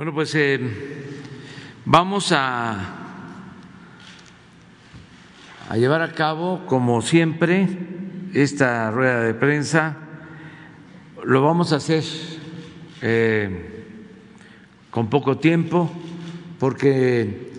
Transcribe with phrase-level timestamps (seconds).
[0.00, 0.58] Bueno, pues eh,
[1.84, 2.96] vamos a,
[5.74, 7.68] llevar a cabo, como siempre,
[8.32, 9.98] esta rueda de prensa.
[11.22, 12.02] Lo vamos a hacer
[13.02, 13.84] eh,
[14.90, 15.90] con poco tiempo
[16.58, 17.52] porque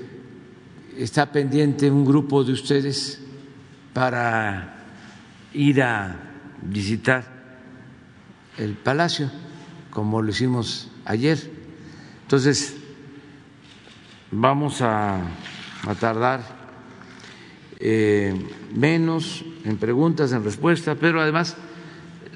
[0.97, 3.23] está pendiente un grupo de ustedes
[3.93, 4.77] para
[5.53, 6.15] ir a
[6.63, 7.23] visitar
[8.57, 9.29] el palacio,
[9.91, 11.60] como lo hicimos ayer.
[12.32, 12.77] Entonces,
[14.31, 15.20] vamos a,
[15.99, 16.41] tardar
[17.77, 18.34] eh,
[18.73, 21.58] menos en preguntas, en respuestas, pero además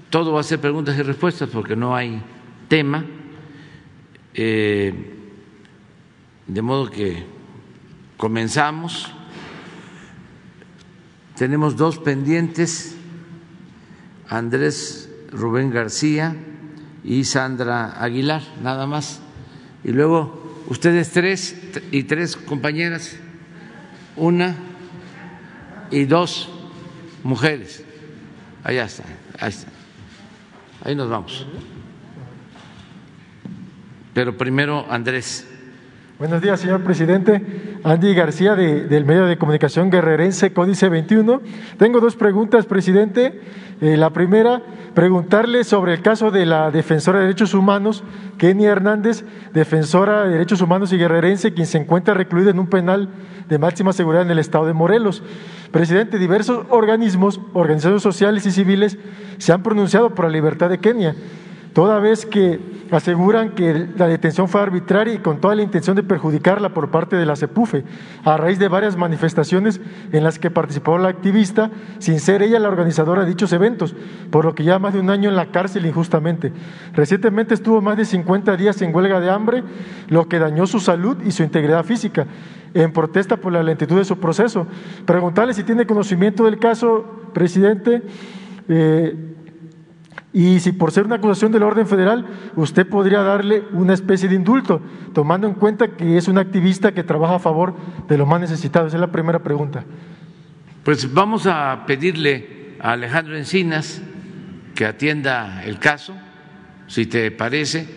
[0.10, 2.22] todo va a ser preguntas y respuestas porque no hay
[2.68, 3.06] tema.
[4.34, 5.14] Eh,
[6.46, 7.24] de modo que
[8.18, 9.10] comenzamos.
[11.38, 12.98] Tenemos dos pendientes,
[14.28, 16.36] Andrés Rubén García
[17.02, 19.22] y Sandra Aguilar, nada más
[19.86, 21.56] y luego ustedes tres
[21.92, 23.16] y tres compañeras,
[24.16, 24.56] una
[25.92, 26.50] y dos
[27.24, 27.84] mujeres.
[28.64, 29.04] Allá está,
[29.40, 29.68] ahí está.
[30.84, 31.46] Ahí nos vamos.
[34.16, 35.48] Pero primero Andrés.
[36.18, 37.42] Buenos días, señor presidente.
[37.84, 41.42] Andy García, del medio de comunicación guerrerense Códice 21.
[41.78, 43.42] Tengo dos preguntas, presidente.
[43.82, 44.62] Eh, la primera,
[44.94, 48.06] preguntarle sobre el caso de la defensora de derechos humanos,
[48.38, 53.10] Kenia Hernández, defensora de derechos humanos y guerrerense, quien se encuentra recluida en un penal
[53.50, 55.22] de máxima seguridad en el estado de Morelos.
[55.72, 58.98] Presidente, diversos organismos, organizaciones sociales y civiles
[59.38, 61.14] se han pronunciado por la libertad de Kenia
[61.76, 62.58] toda vez que
[62.90, 67.18] aseguran que la detención fue arbitraria y con toda la intención de perjudicarla por parte
[67.18, 67.84] de la CEPUFE,
[68.24, 69.82] a raíz de varias manifestaciones
[70.14, 73.94] en las que participó la activista, sin ser ella la organizadora de dichos eventos,
[74.32, 76.54] por lo que ya más de un año en la cárcel injustamente.
[76.94, 79.62] Recientemente estuvo más de 50 días en huelga de hambre,
[80.08, 82.26] lo que dañó su salud y su integridad física
[82.74, 84.66] en protesta por la lentitud de su proceso.
[85.06, 88.02] Preguntarle si tiene conocimiento del caso, presidente.
[88.70, 89.35] Eh,
[90.36, 92.26] y si por ser una acusación del orden federal,
[92.58, 94.82] usted podría darle una especie de indulto,
[95.14, 97.74] tomando en cuenta que es un activista que trabaja a favor
[98.10, 98.90] de los más necesitados.
[98.90, 99.86] Esa es la primera pregunta.
[100.84, 104.02] Pues vamos a pedirle a Alejandro Encinas
[104.76, 106.14] que atienda el caso,
[106.88, 107.88] si te parece,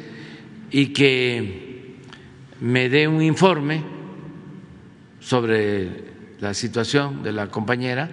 [0.70, 1.97] y que
[2.60, 3.82] me dé un informe
[5.19, 6.05] sobre
[6.38, 8.09] la situación de la compañera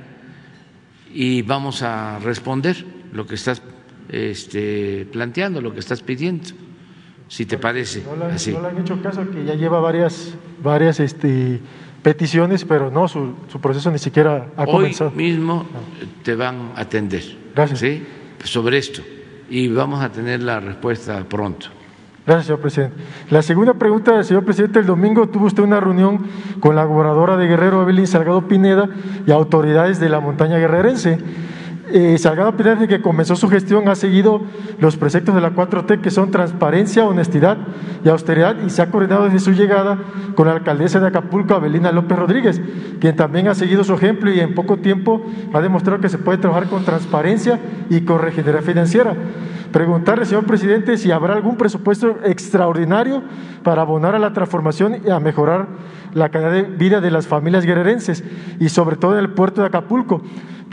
[1.14, 3.62] y vamos a responder lo que estás
[4.10, 6.50] este, planteando, lo que estás pidiendo,
[7.28, 8.04] si te parece.
[8.04, 8.56] No le, así.
[8.56, 11.60] han hecho caso que ya lleva varias, varias este,
[12.02, 15.12] peticiones, pero no, su, su, proceso ni siquiera ha comenzado.
[15.12, 15.66] Hoy mismo
[16.24, 17.24] te van a atender.
[17.56, 17.80] Gracias.
[17.80, 18.04] ¿sí?
[18.44, 19.02] Sobre esto.
[19.50, 21.68] Y vamos a tener la respuesta pronto.
[22.26, 22.96] Gracias, señor presidente.
[23.30, 26.26] La segunda pregunta, señor presidente, el domingo tuvo usted una reunión
[26.60, 28.90] con la gobernadora de Guerrero, Evelyn Salgado Pineda,
[29.28, 31.20] y autoridades de la montaña guerrerense
[31.92, 34.42] eh, Salgado Pineda, desde que comenzó su gestión, ha seguido
[34.80, 37.58] los preceptos de la 4T, que son transparencia, honestidad
[38.04, 40.00] y austeridad, y se ha coordinado desde su llegada
[40.36, 42.62] con la alcaldesa de Acapulco, Abelina López Rodríguez,
[43.00, 46.40] quien también ha seguido su ejemplo y en poco tiempo ha demostrado que se puede
[46.40, 47.60] trabajar con transparencia
[47.90, 49.16] y con regeneración financiera.
[49.72, 53.24] Preguntarle, señor presidente, si habrá algún presupuesto extraordinario
[53.64, 55.68] para abonar a la transformación y a mejorar
[56.14, 58.24] la calidad de vida de las familias guerrerenses
[58.60, 60.22] y sobre todo en el puerto de Acapulco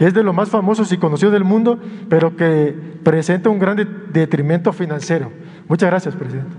[0.06, 3.76] es de los más famosos y conocidos del mundo, pero que presenta un gran
[4.12, 5.30] detrimento financiero.
[5.68, 6.56] Muchas gracias, presidente.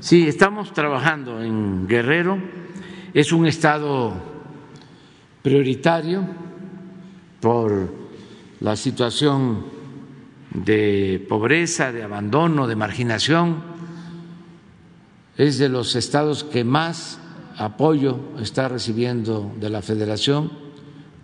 [0.00, 2.38] Sí, estamos trabajando en Guerrero.
[3.14, 4.12] Es un estado
[5.42, 6.26] prioritario
[7.40, 7.92] por
[8.60, 9.64] la situación
[10.54, 13.62] de pobreza, de abandono, de marginación.
[15.36, 17.20] Es de los estados que más
[17.56, 20.61] apoyo está recibiendo de la federación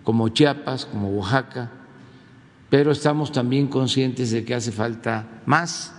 [0.08, 1.70] como Chiapas, como Oaxaca,
[2.70, 5.94] pero estamos también conscientes de que hace falta más.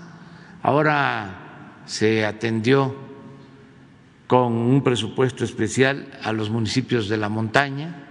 [0.63, 2.95] Ahora se atendió
[4.25, 8.07] con un presupuesto especial a los municipios de la montaña,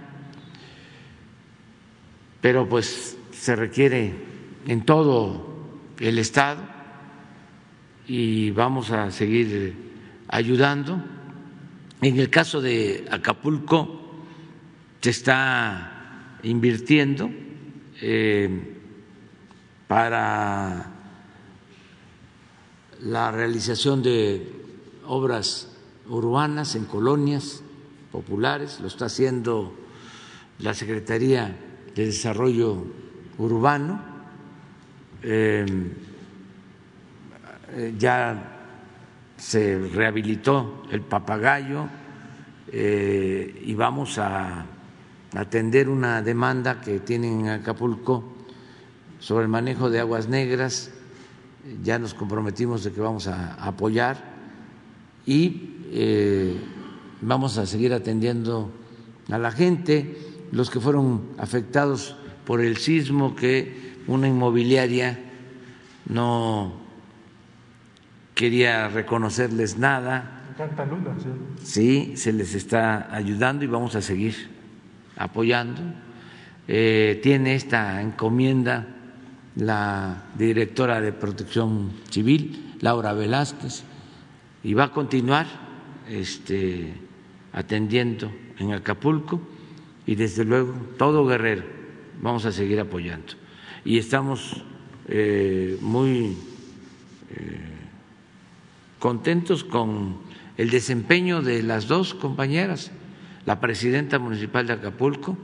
[2.39, 4.15] pero pues se requiere
[4.67, 5.53] en todo
[5.99, 6.61] el Estado
[8.07, 9.75] y vamos a seguir
[10.29, 11.03] ayudando.
[12.01, 13.99] En el caso de Acapulco,
[15.01, 15.98] se está
[16.43, 17.29] invirtiendo
[18.01, 18.77] eh,
[19.87, 20.91] para
[23.01, 24.51] la realización de
[25.07, 25.75] obras
[26.07, 27.61] urbanas en colonias
[28.11, 29.73] populares, lo está haciendo
[30.59, 31.55] la Secretaría
[31.95, 32.85] de Desarrollo
[33.37, 34.01] Urbano.
[35.23, 35.65] Eh,
[37.97, 38.57] ya
[39.37, 41.87] se rehabilitó el papagayo
[42.71, 44.65] eh, y vamos a
[45.35, 48.23] atender una demanda que tienen en Acapulco
[49.19, 50.91] sobre el manejo de aguas negras.
[51.83, 54.17] Ya nos comprometimos de que vamos a apoyar
[55.25, 56.55] y eh,
[57.21, 58.71] vamos a seguir atendiendo
[59.29, 60.17] a la gente,
[60.51, 62.15] los que fueron afectados
[62.45, 65.19] por el sismo, que una inmobiliaria
[66.07, 66.73] no
[68.33, 70.55] quería reconocerles nada.
[71.61, 74.58] Sí, se les está ayudando y vamos a seguir
[75.19, 75.81] apoyando.
[76.67, 78.87] Eh, tiene esta encomienda
[79.55, 83.83] la directora de Protección Civil, Laura Velázquez,
[84.63, 85.45] y va a continuar
[86.07, 86.93] este,
[87.53, 89.41] atendiendo en Acapulco
[90.05, 91.63] y desde luego todo Guerrero
[92.21, 93.33] vamos a seguir apoyando.
[93.85, 94.63] Y estamos
[95.07, 96.37] eh, muy
[97.31, 97.59] eh,
[98.99, 100.17] contentos con
[100.57, 102.91] el desempeño de las dos compañeras,
[103.49, 105.35] la presidenta municipal de Acapulco,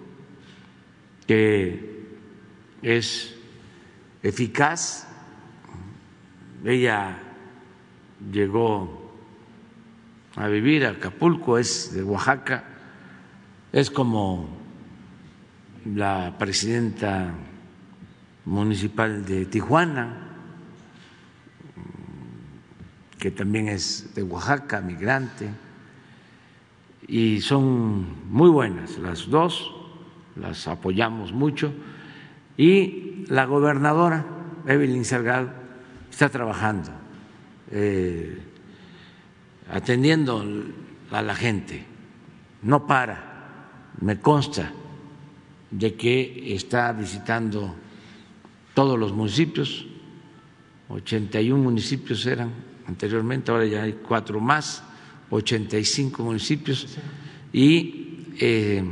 [1.25, 2.05] que
[2.83, 3.33] es
[4.21, 5.07] eficaz,
[6.63, 7.17] ella
[8.31, 9.11] llegó
[10.35, 12.63] a vivir a Acapulco, es de Oaxaca,
[13.73, 14.55] es como
[15.83, 17.33] la presidenta
[18.45, 20.27] municipal de Tijuana,
[23.17, 25.49] que también es de Oaxaca, migrante,
[27.07, 28.97] y son muy buenas.
[28.97, 29.73] Las dos,
[30.35, 31.73] las apoyamos mucho,
[32.57, 34.25] y la gobernadora,
[34.67, 35.49] Evelyn Salgado,
[36.09, 36.91] está trabajando.
[37.71, 38.39] Eh,
[39.71, 40.45] atendiendo
[41.11, 41.83] a la gente,
[42.61, 44.71] no para, me consta
[45.71, 47.75] de que está visitando
[48.73, 49.87] todos los municipios,
[50.89, 52.51] 81 municipios eran
[52.87, 54.83] anteriormente, ahora ya hay cuatro más,
[55.29, 56.97] 85 municipios,
[57.51, 58.83] y eh,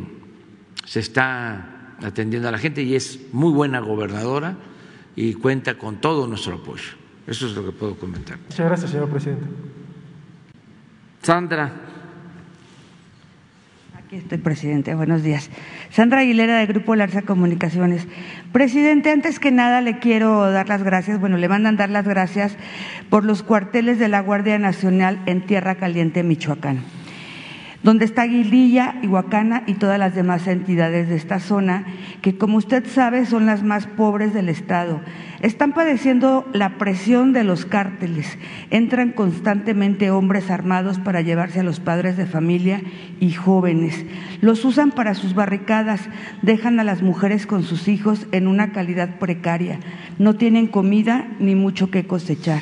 [0.85, 4.57] se está atendiendo a la gente y es muy buena gobernadora
[5.15, 6.91] y cuenta con todo nuestro apoyo.
[7.25, 8.37] Eso es lo que puedo comentar.
[8.39, 9.45] Muchas gracias, señor presidente.
[11.21, 11.92] Sandra.
[14.13, 14.93] Aquí estoy, presidente.
[14.93, 15.49] Buenos días.
[15.89, 18.07] Sandra Aguilera, de Grupo Larsa Comunicaciones.
[18.51, 22.55] Presidente, antes que nada le quiero dar las gracias, bueno, le mandan dar las gracias
[23.09, 27.02] por los cuarteles de la Guardia Nacional en Tierra Caliente, Michoacán
[27.83, 31.85] donde está Aguililla, Huacana y todas las demás entidades de esta zona,
[32.21, 35.01] que como usted sabe son las más pobres del Estado.
[35.41, 38.37] Están padeciendo la presión de los cárteles.
[38.69, 42.81] Entran constantemente hombres armados para llevarse a los padres de familia
[43.19, 44.05] y jóvenes.
[44.39, 45.99] Los usan para sus barricadas,
[46.41, 49.79] dejan a las mujeres con sus hijos en una calidad precaria.
[50.17, 52.61] No tienen comida ni mucho que cosechar.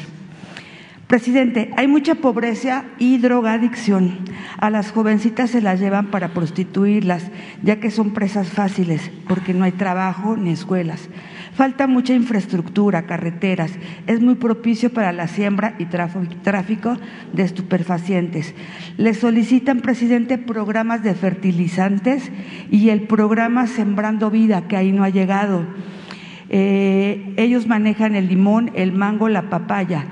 [1.12, 4.20] Presidente, hay mucha pobreza y drogadicción.
[4.58, 7.30] A las jovencitas se las llevan para prostituirlas,
[7.62, 11.10] ya que son presas fáciles, porque no hay trabajo ni escuelas.
[11.54, 13.74] Falta mucha infraestructura, carreteras.
[14.08, 16.96] Es muy propicio para la siembra y tráfico
[17.34, 18.56] de estupefacientes.
[18.96, 22.32] Le solicitan, presidente, programas de fertilizantes
[22.72, 25.66] y el programa Sembrando Vida, que ahí no ha llegado.
[26.48, 30.06] Eh, ellos manejan el limón, el mango, la papaya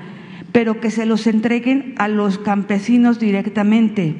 [0.52, 4.16] pero que se los entreguen a los campesinos directamente.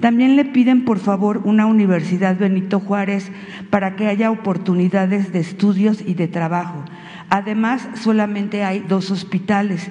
[0.00, 3.30] También le piden, por favor, una Universidad Benito Juárez
[3.70, 6.84] para que haya oportunidades de estudios y de trabajo.
[7.30, 9.90] Además, solamente hay dos hospitales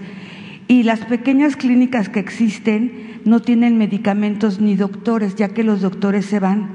[0.68, 6.26] y las pequeñas clínicas que existen no tienen medicamentos ni doctores, ya que los doctores
[6.26, 6.70] se van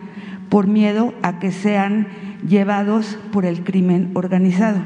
[0.49, 2.09] por miedo a que sean
[2.47, 4.81] llevados por el crimen organizado.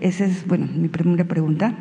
[0.00, 1.74] Esa es, bueno, mi primera pregunta.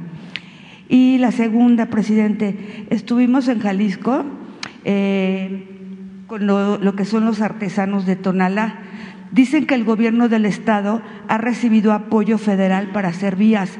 [0.89, 4.25] Y la segunda, presidente, estuvimos en Jalisco
[4.83, 5.67] eh,
[6.27, 8.79] con lo, que son los artesanos de Tonalá.
[9.31, 13.71] Dicen que el gobierno del estado ha recibido apoyo federal para hacer vías.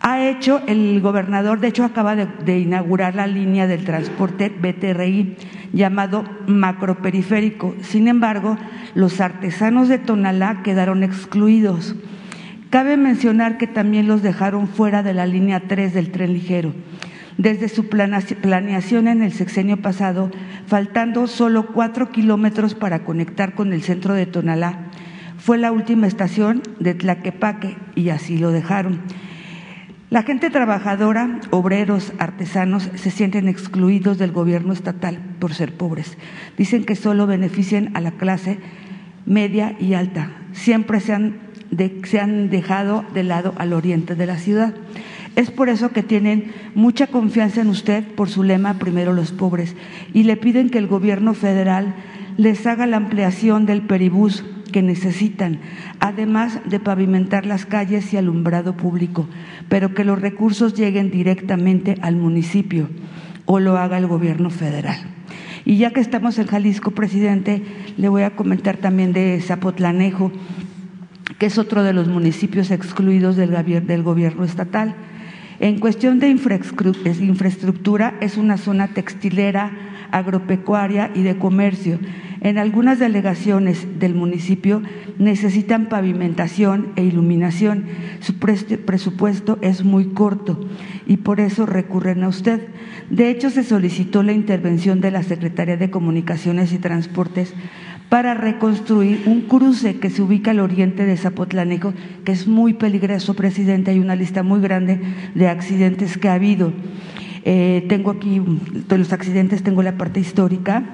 [0.00, 5.36] Ha hecho el gobernador, de hecho acaba de, de inaugurar la línea del transporte BTRI
[5.72, 7.74] llamado macroperiférico.
[7.82, 8.58] Sin embargo,
[8.94, 11.94] los artesanos de Tonalá quedaron excluidos.
[12.72, 16.72] Cabe mencionar que también los dejaron fuera de la línea 3 del tren ligero.
[17.36, 20.30] Desde su planeación en el sexenio pasado,
[20.66, 24.86] faltando solo cuatro kilómetros para conectar con el centro de Tonalá,
[25.36, 29.02] fue la última estación de Tlaquepaque y así lo dejaron.
[30.08, 36.16] La gente trabajadora, obreros, artesanos, se sienten excluidos del gobierno estatal por ser pobres.
[36.56, 38.60] Dicen que solo benefician a la clase
[39.26, 40.30] media y alta.
[40.52, 41.51] Siempre se han
[42.04, 44.74] se han dejado de lado al oriente de la ciudad.
[45.34, 49.74] Es por eso que tienen mucha confianza en usted por su lema Primero los pobres
[50.12, 51.94] y le piden que el gobierno federal
[52.36, 55.60] les haga la ampliación del peribús que necesitan,
[56.00, 59.26] además de pavimentar las calles y alumbrado público,
[59.68, 62.88] pero que los recursos lleguen directamente al municipio
[63.44, 64.96] o lo haga el gobierno federal.
[65.64, 67.62] Y ya que estamos en Jalisco, presidente,
[67.96, 70.32] le voy a comentar también de Zapotlanejo,
[71.38, 74.94] que es otro de los municipios excluidos del, gobierno estatal.
[75.60, 79.70] En cuestión de infraestructura, es una zona textilera,
[80.10, 81.98] agropecuaria y de comercio.
[82.40, 84.82] En algunas delegaciones del municipio
[85.18, 87.86] necesitan pavimentación e iluminación.
[88.20, 90.58] Su presupuesto es muy corto
[91.06, 92.68] y por eso recurren a usted.
[93.10, 97.54] De hecho, se solicitó la intervención de la Secretaría de Comunicaciones y Transportes
[98.12, 101.94] para reconstruir un cruce que se ubica al oriente de Zapotlanejo,
[102.26, 103.90] que es muy peligroso, presidente.
[103.90, 105.00] Hay una lista muy grande
[105.34, 106.74] de accidentes que ha habido.
[107.46, 108.42] Eh, tengo aquí
[108.86, 110.90] todos los accidentes, tengo la parte histórica.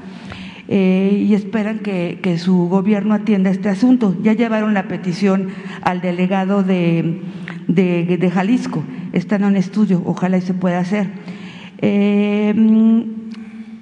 [0.68, 4.16] Eh, y esperan que, su gobierno atienda este asunto.
[4.22, 5.48] Ya llevaron la petición
[5.82, 7.20] al delegado de,
[7.66, 11.08] de, Jalisco, están en estudio, ojalá y se pueda hacer.
[11.78, 12.54] Eh,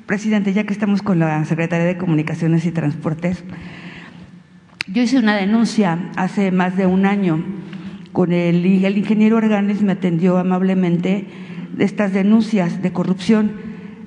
[0.06, 3.42] Presidente, ya que estamos con la Secretaría de Comunicaciones y Transportes,
[4.86, 7.42] yo hice una denuncia hace más de un año
[8.12, 11.26] con el, el ingeniero Organes me atendió amablemente
[11.76, 13.50] de estas denuncias de corrupción.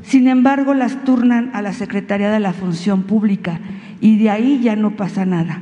[0.01, 3.59] Sin embargo, las turnan a la Secretaría de la Función Pública
[3.99, 5.61] y de ahí ya no pasa nada.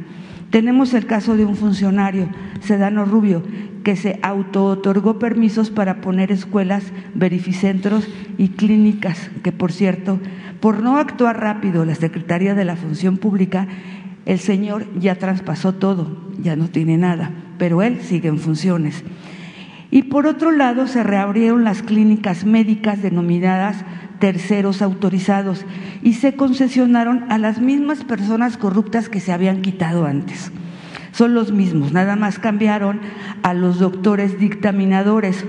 [0.49, 2.29] Tenemos el caso de un funcionario,
[2.61, 3.43] Sedano Rubio,
[3.83, 10.19] que se auto-otorgó permisos para poner escuelas, verificentros y clínicas, que por cierto,
[10.59, 13.67] por no actuar rápido la Secretaría de la Función Pública,
[14.25, 19.03] el señor ya traspasó todo, ya no tiene nada, pero él sigue en funciones.
[19.89, 23.85] Y por otro lado, se reabrieron las clínicas médicas denominadas
[24.19, 25.65] terceros autorizados
[26.01, 30.51] y se concesionaron a las mismas personas corruptas que se habían quitado antes
[31.17, 33.01] son los mismos, nada más cambiaron
[33.41, 35.45] a los doctores dictaminadores.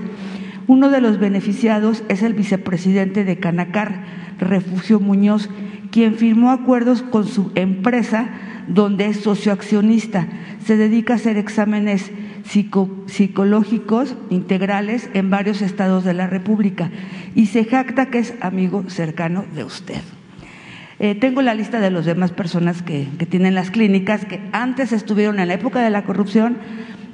[0.65, 4.03] Uno de los beneficiados es el vicepresidente de Canacar,
[4.39, 5.47] Refugio Muñoz,
[5.91, 8.29] quien firmó acuerdos con su empresa
[8.67, 10.27] donde es socioaccionista.
[10.65, 12.11] Se dedica a hacer exámenes
[12.45, 16.91] psicológicos integrales en varios estados de la República
[17.35, 20.01] y se jacta que es amigo cercano de usted.
[21.01, 25.39] Eh, tengo la lista de las demás personas que, tienen las clínicas que antes estuvieron
[25.39, 26.57] en la época de la corrupción.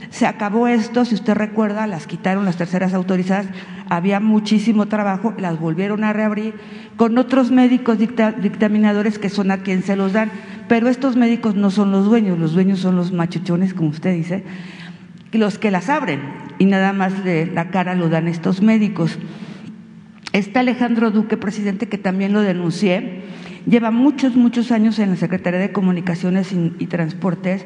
[0.10, 3.46] Se acabó esto, si usted recuerda, las quitaron las terceras autorizadas,
[3.88, 6.56] había muchísimo trabajo, las volvieron a reabrir
[6.98, 10.32] con otros médicos dictaminadores que son a quien se los dan,
[10.68, 14.44] pero estos médicos no son los dueños, los dueños son los machuchones, como usted dice,
[15.38, 16.22] los que las abren
[16.60, 19.18] y nada más de la cara lo dan estos médicos.
[20.34, 23.24] Está Alejandro Duque, presidente, que también lo denuncié
[23.66, 27.66] lleva muchos, muchos años en la Secretaría de Comunicaciones y, Transportes,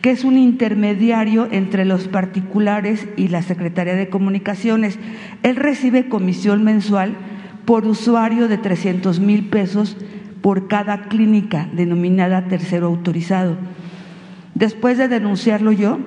[0.00, 4.98] que es un intermediario entre los particulares y la Secretaría de Comunicaciones.
[5.42, 7.16] Él recibe comisión mensual
[7.64, 9.96] por usuario de 300 mil pesos
[10.40, 13.56] por cada clínica denominada tercero autorizado.
[14.54, 15.98] Después de denunciarlo yo,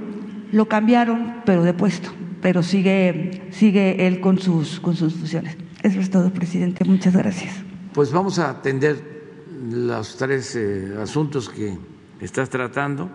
[0.53, 5.57] lo cambiaron, pero de puesto, pero sigue, sigue él con sus, con sus funciones.
[5.81, 6.85] Eso es todo, presidente.
[6.85, 7.55] Muchas gracias.
[7.91, 9.31] Pues vamos a atender
[9.71, 11.75] los tres eh, asuntos que
[12.21, 13.09] estás tratando.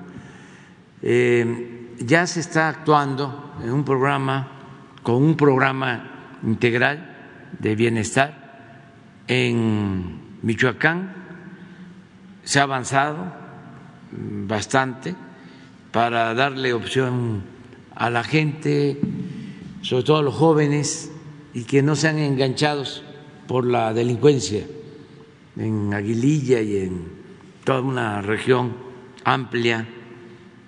[1.01, 4.49] Eh, ya se está actuando en un programa,
[5.05, 7.17] con un programa integral
[7.57, 8.91] de bienestar
[9.29, 11.15] en Michoacán.
[12.43, 13.33] Se ha avanzado
[14.11, 15.15] bastante
[15.93, 17.43] para darle opción
[17.95, 19.01] a la gente,
[19.83, 21.11] sobre todo a los jóvenes,
[21.55, 23.03] y que no sean enganchados
[23.47, 24.65] por la delincuencia
[25.57, 27.03] en Aguililla y en
[27.65, 28.77] toda una región
[29.25, 29.89] amplia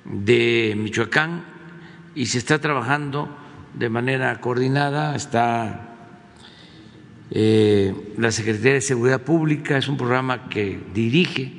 [0.05, 1.45] de Michoacán.
[2.15, 3.29] Y se está trabajando
[3.75, 5.91] de manera coordinada, está
[7.31, 11.53] eh, la Secretaría de Seguridad Pública, es un programa que dirige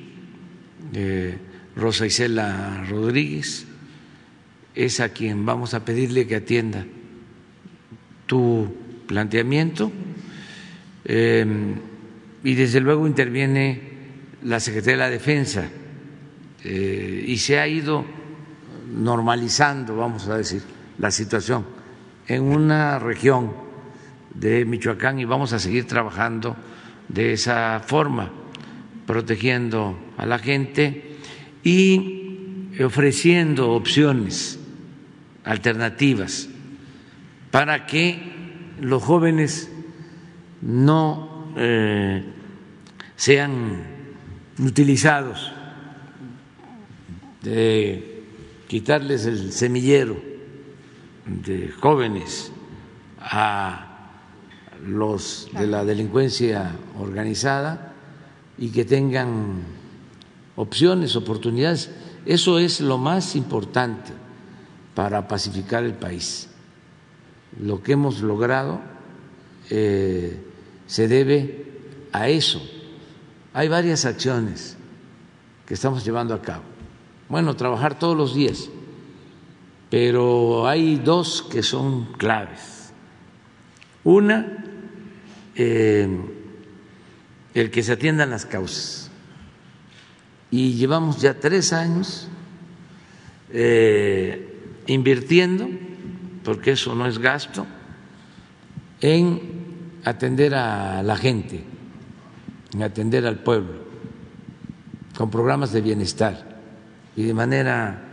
[0.93, 1.37] eh,
[1.75, 3.65] Rosa Isela Rodríguez,
[4.75, 6.85] es a quien vamos a pedirle que atienda
[8.25, 8.73] tu
[9.07, 9.91] planteamiento.
[11.03, 11.45] Eh,
[12.43, 13.81] y desde luego interviene
[14.43, 15.69] la Secretaría de la Defensa
[16.63, 18.05] eh, y se ha ido
[18.93, 20.61] normalizando, vamos a decir,
[20.97, 21.65] la situación
[22.27, 23.51] en una región
[24.33, 26.55] de Michoacán y vamos a seguir trabajando
[27.07, 28.31] de esa forma,
[29.05, 31.10] protegiendo a la gente
[31.63, 34.59] y ofreciendo opciones
[35.43, 36.49] alternativas
[37.51, 38.19] para que
[38.79, 39.69] los jóvenes
[40.61, 42.23] no eh,
[43.15, 43.83] sean
[44.59, 45.51] utilizados,
[47.43, 48.23] de
[48.67, 50.21] quitarles el semillero
[51.25, 52.51] de jóvenes
[53.19, 54.09] a
[54.85, 57.93] los de la delincuencia organizada
[58.57, 59.63] y que tengan
[60.61, 61.89] opciones, oportunidades.
[62.23, 64.11] Eso es lo más importante
[64.93, 66.49] para pacificar el país.
[67.59, 68.79] Lo que hemos logrado
[69.71, 70.39] eh,
[70.85, 71.65] se debe
[72.11, 72.61] a eso.
[73.53, 74.77] Hay varias acciones
[75.65, 76.63] que estamos llevando a cabo.
[77.27, 78.69] Bueno, trabajar todos los días,
[79.89, 82.93] pero hay dos que son claves.
[84.03, 84.63] Una,
[85.55, 86.07] eh,
[87.55, 89.00] el que se atiendan las causas.
[90.51, 92.27] Y llevamos ya tres años
[93.53, 95.69] eh, invirtiendo,
[96.43, 97.65] porque eso no es gasto,
[98.99, 99.41] en
[100.03, 101.63] atender a la gente,
[102.73, 103.81] en atender al pueblo,
[105.17, 106.59] con programas de bienestar
[107.15, 108.03] y de manera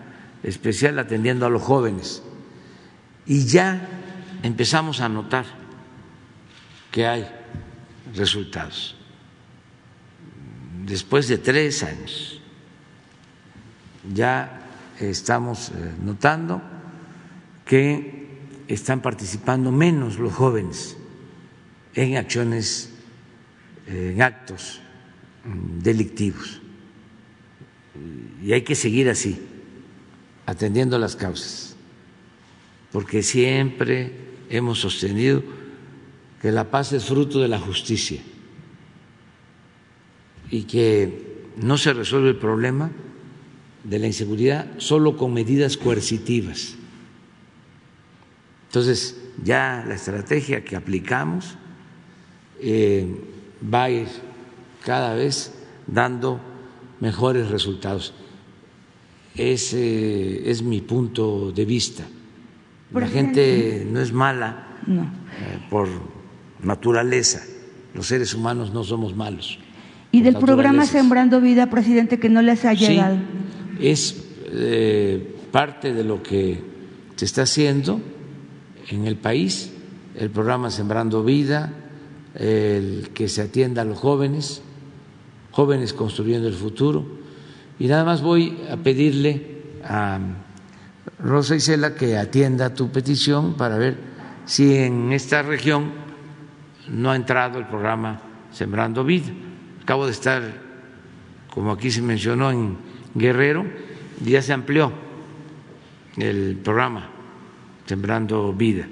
[0.45, 2.23] especial atendiendo a los jóvenes.
[3.27, 3.89] Y ya
[4.45, 5.45] empezamos a notar
[6.93, 7.29] que hay
[8.15, 8.98] resultados
[10.89, 12.41] después de tres años.
[14.13, 14.67] Ya
[14.99, 16.63] estamos eh, notando
[17.65, 18.27] que
[18.67, 20.97] están participando menos los jóvenes
[21.95, 22.91] en acciones,
[23.87, 24.81] en actos
[25.45, 26.61] mm, delictivos.
[28.43, 29.39] Y hay que seguir así,
[30.47, 31.75] atendiendo las causas,
[32.93, 34.13] porque siempre
[34.49, 35.43] hemos sostenido
[36.41, 38.21] que la paz es fruto de la justicia
[40.51, 42.91] y que no se resuelve el problema
[43.85, 46.77] de la inseguridad solo con medidas coercitivas.
[48.69, 51.57] Entonces, ya la estrategia que aplicamos
[52.61, 53.07] eh,
[53.63, 54.09] va a ir
[54.85, 55.53] cada vez
[55.87, 56.41] dando
[57.01, 58.13] mejores resultados.
[59.35, 62.05] Ese es mi punto de vista.
[62.93, 65.89] La gente no es mala eh, por
[66.63, 67.43] naturaleza.
[67.95, 69.59] Los seres humanos no somos malos.
[70.11, 73.19] ¿Y del programa Sembrando Vida, presidente, que no les ha llegado?
[73.81, 76.63] es eh, parte de lo que
[77.17, 78.01] se está haciendo
[78.89, 79.73] en el país,
[80.17, 81.73] el programa Sembrando Vida,
[82.35, 84.63] el que se atienda a los jóvenes,
[85.51, 87.07] jóvenes construyendo el futuro.
[87.79, 90.19] Y nada más voy a pedirle a
[91.23, 93.97] Rosa Isela que atienda tu petición para ver
[94.45, 95.93] si en esta región
[96.89, 99.31] no ha entrado el programa Sembrando Vida.
[99.89, 100.43] Acabo de estar,
[101.49, 102.77] como aquí se mencionó, en
[103.15, 103.65] Guerrero,
[104.23, 104.93] ya se amplió
[106.19, 107.09] el programa
[107.87, 108.87] Sembrando Vida.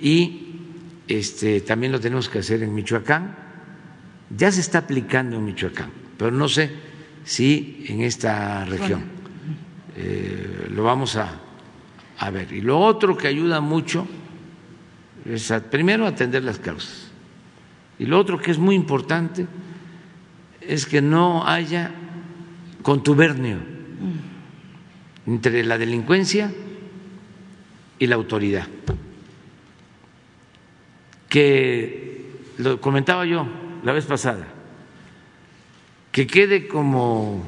[0.00, 0.62] Y
[1.06, 3.36] este, también lo tenemos que hacer en Michoacán.
[4.34, 6.70] Ya se está aplicando en Michoacán, pero no sé
[7.22, 9.04] si en esta región.
[9.94, 11.38] Eh, lo vamos a,
[12.16, 12.50] a ver.
[12.50, 14.06] Y lo otro que ayuda mucho
[15.26, 17.10] es primero atender las causas.
[17.98, 19.46] Y lo otro que es muy importante
[20.68, 21.92] es que no haya
[22.82, 23.58] contubernio
[25.26, 26.52] entre la delincuencia
[27.98, 28.66] y la autoridad.
[31.28, 33.46] Que lo comentaba yo
[33.82, 34.46] la vez pasada,
[36.12, 37.44] que quede como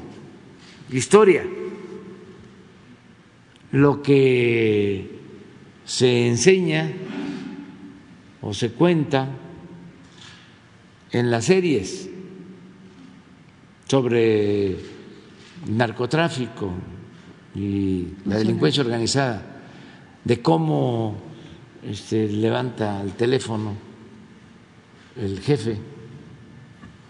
[0.91, 1.43] historia
[3.71, 5.19] lo que
[5.85, 6.91] se enseña
[8.41, 9.29] o se cuenta
[11.11, 12.09] en las series
[13.87, 14.75] sobre
[15.67, 16.71] narcotráfico
[17.55, 19.41] y la delincuencia organizada,
[20.23, 21.17] de cómo
[21.83, 23.87] este, levanta el teléfono
[25.15, 25.77] el jefe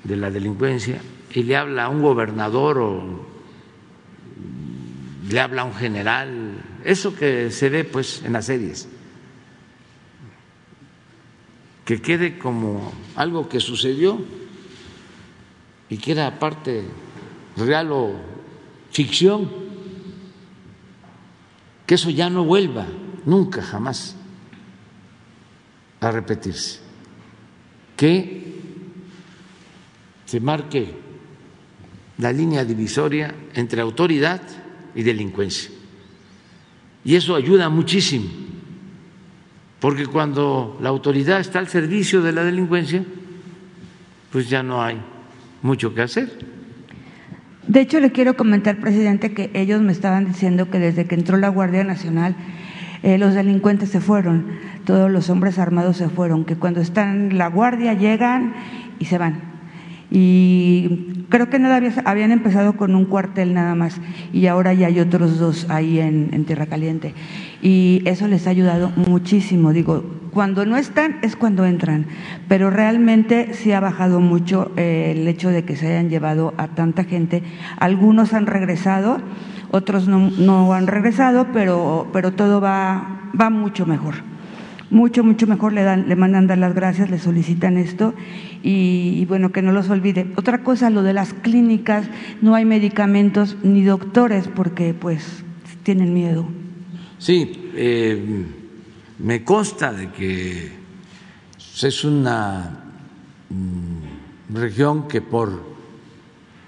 [0.04, 1.02] de la delincuencia
[1.34, 3.26] y le habla a un gobernador o
[5.30, 8.88] le habla a un general, eso que se ve pues en las series,
[11.84, 14.22] que quede como algo que sucedió
[15.90, 16.84] y que era parte
[17.56, 18.14] real o
[18.92, 19.50] ficción,
[21.86, 22.86] que eso ya no vuelva
[23.26, 24.16] nunca, jamás
[26.00, 26.80] a repetirse,
[27.96, 28.56] que
[30.26, 30.94] se marque
[32.18, 34.42] la línea divisoria entre autoridad
[34.94, 35.72] y delincuencia.
[37.06, 38.28] Y eso ayuda muchísimo,
[39.80, 43.06] porque cuando la autoridad está al servicio de la delincuencia,
[44.32, 45.00] pues ya no hay
[45.68, 46.30] mucho que hacer.
[47.68, 51.38] De hecho, le quiero comentar, presidente, que ellos me estaban diciendo que desde que entró
[51.38, 52.36] la Guardia Nacional,
[53.04, 54.46] eh, los delincuentes se fueron.
[54.86, 58.54] todos los hombres armados se fueron, que cuando están en la guardia llegan
[59.00, 59.58] y se van
[60.10, 64.00] y creo que nada habían empezado con un cuartel nada más
[64.32, 67.14] y ahora ya hay otros dos ahí en, Tierra Caliente
[67.62, 69.74] y eso les ha ayudado muchísimo.
[69.74, 72.06] Digo, cuando no están es cuando entran,
[72.48, 76.70] pero realmente sí ha bajado mucho eh, el hecho de que se hayan llevado a
[76.70, 77.44] tanta gente.
[77.78, 79.20] Algunos han regresado,
[79.72, 84.16] otros no, no han regresado, pero, pero todo va, va mucho mejor
[84.90, 88.14] mucho, mucho mejor le, dan, le mandan dar las gracias, le solicitan esto
[88.64, 90.28] y, bueno, que no los olvide.
[90.36, 92.10] Otra cosa, lo de las clínicas,
[92.42, 95.44] no hay medicamentos ni doctores porque pues
[95.84, 96.48] tienen miedo.
[97.20, 98.46] Sí, eh,
[99.18, 100.72] me consta de que
[101.82, 102.84] es una
[103.50, 105.64] mm, región que por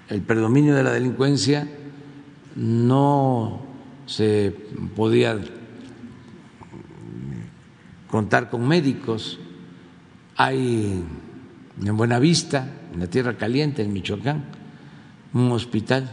[0.08, 1.68] el predominio de la delincuencia
[2.56, 3.62] no
[4.06, 4.52] se
[4.96, 5.38] podía
[8.08, 9.38] contar con médicos.
[10.36, 11.04] Hay
[11.80, 14.46] en Buenavista, en la Tierra Caliente, en Michoacán,
[15.32, 16.10] un hospital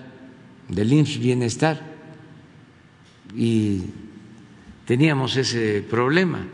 [0.70, 1.82] del INS Bienestar
[3.36, 3.84] y
[4.88, 6.48] teníamos ese problema.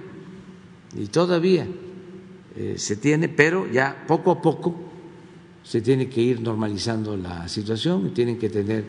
[0.97, 1.65] Y todavía
[2.57, 4.75] eh, se tiene, pero ya poco a poco
[5.63, 8.83] se tiene que ir normalizando la situación y tienen que tener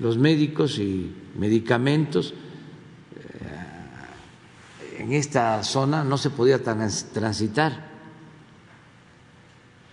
[0.00, 2.34] los médicos y medicamentos
[4.98, 7.88] en esta zona no se podía transitar,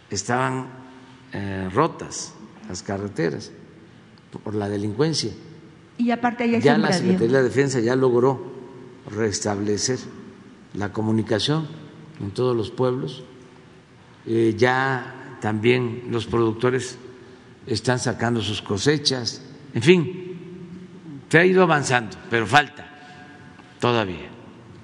[0.09, 0.67] estaban
[1.31, 2.33] eh, rotas
[2.67, 3.51] las carreteras
[4.43, 5.31] por la delincuencia.
[5.97, 8.54] Y aparte ya la Secretaría de Defensa ya logró
[9.09, 9.99] restablecer
[10.73, 11.67] la comunicación
[12.21, 13.23] en todos los pueblos.
[14.25, 16.97] Eh, ya también los productores
[17.67, 19.41] están sacando sus cosechas.
[19.73, 22.91] En fin, se ha ido avanzando, pero falta
[23.79, 24.35] todavía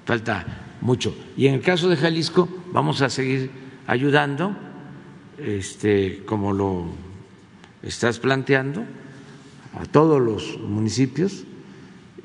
[0.04, 0.44] falta
[0.80, 1.14] mucho.
[1.36, 3.50] Y en el caso de Jalisco vamos a seguir
[3.86, 4.54] ayudando,
[5.38, 6.86] este, como lo
[7.82, 8.84] estás planteando,
[9.74, 11.44] a todos los municipios,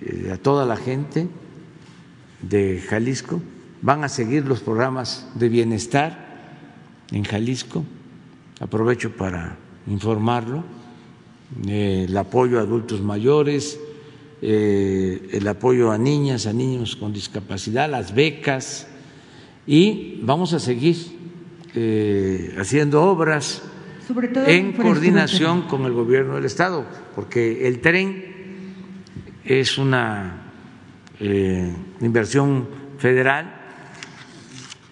[0.01, 1.27] eh, a toda la gente
[2.41, 3.41] de Jalisco.
[3.81, 6.27] Van a seguir los programas de bienestar
[7.11, 7.83] en Jalisco.
[8.59, 10.63] Aprovecho para informarlo.
[11.67, 13.79] Eh, el apoyo a adultos mayores,
[14.41, 18.87] eh, el apoyo a niñas, a niños con discapacidad, las becas
[19.65, 20.97] y vamos a seguir
[21.73, 23.61] eh, haciendo obras
[24.45, 28.23] en coordinación con el gobierno del Estado, porque el tren
[29.43, 30.46] es una
[31.19, 32.67] eh, inversión
[32.99, 33.53] federal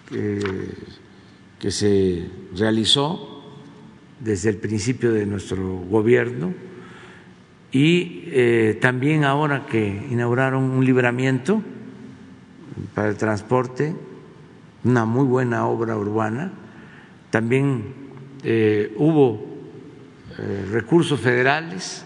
[0.08, 3.44] que se realizó
[4.20, 6.52] desde el principio de nuestro gobierno
[7.70, 11.62] y eh, también ahora que inauguraron un libramiento
[12.94, 13.94] para el transporte,
[14.84, 16.52] una muy buena obra urbana,
[17.30, 17.94] también
[18.42, 19.54] eh, hubo
[20.70, 22.04] recursos federales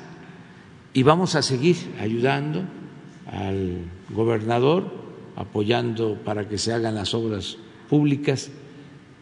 [0.92, 2.64] y vamos a seguir ayudando
[3.26, 4.92] al gobernador,
[5.36, 8.50] apoyando para que se hagan las obras públicas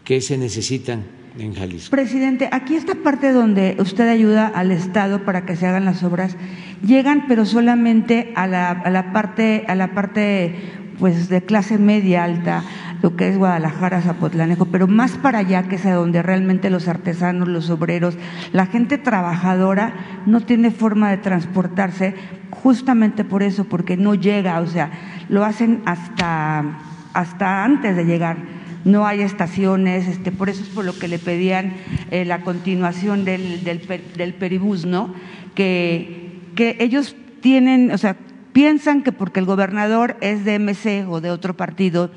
[0.05, 1.05] que se necesitan
[1.39, 1.91] en Jalisco.
[1.91, 6.37] Presidente, aquí esta parte donde usted ayuda al Estado para que se hagan las obras,
[6.85, 10.55] llegan pero solamente a la, a la parte, a la parte
[10.99, 12.65] pues de clase media alta,
[13.03, 16.89] lo que es Guadalajara, Zapotlanejo, pero más para allá, que es a donde realmente los
[16.89, 18.17] artesanos, los obreros,
[18.53, 19.95] la gente trabajadora
[20.27, 22.15] no tiene forma de transportarse,
[22.51, 24.91] justamente por eso, porque no llega, o sea,
[25.29, 26.65] lo hacen hasta,
[27.13, 31.19] hasta antes de llegar no hay estaciones, este, por eso es por lo que le
[31.19, 31.75] pedían
[32.11, 35.15] eh, la continuación del, del, peribús, ¿no?
[35.55, 38.17] Que, que ellos tienen, o sea,
[38.53, 42.11] piensan que porque el gobernador es de MC o de otro partido,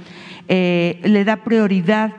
[0.47, 2.13] eh, le da prioridad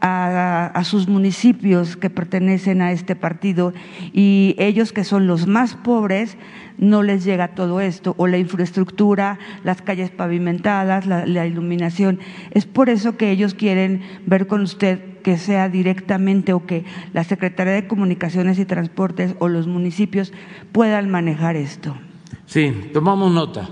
[0.00, 3.72] a, sus municipios que pertenecen a este partido
[4.12, 6.36] y ellos que son los más pobres
[6.78, 12.20] no les llega todo esto, o la infraestructura, las calles pavimentadas, la, la iluminación.
[12.50, 17.24] Es por eso que ellos quieren ver con usted que sea directamente o que la
[17.24, 20.32] Secretaría de Comunicaciones y Transportes o los municipios
[20.70, 21.96] puedan manejar esto.
[22.44, 23.68] Sí, tomamos nota.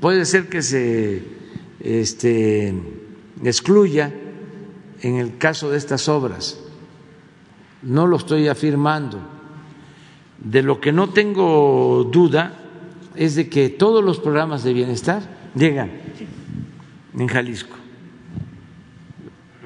[0.00, 1.22] Puede ser que se
[1.80, 2.74] este,
[3.50, 4.12] excluya
[5.00, 6.58] en el caso de estas obras.
[7.82, 9.18] No lo estoy afirmando.
[10.38, 12.54] De lo que no tengo duda
[13.14, 15.22] es de que todos los programas de bienestar
[15.54, 15.90] llegan
[17.16, 17.76] en Jalisco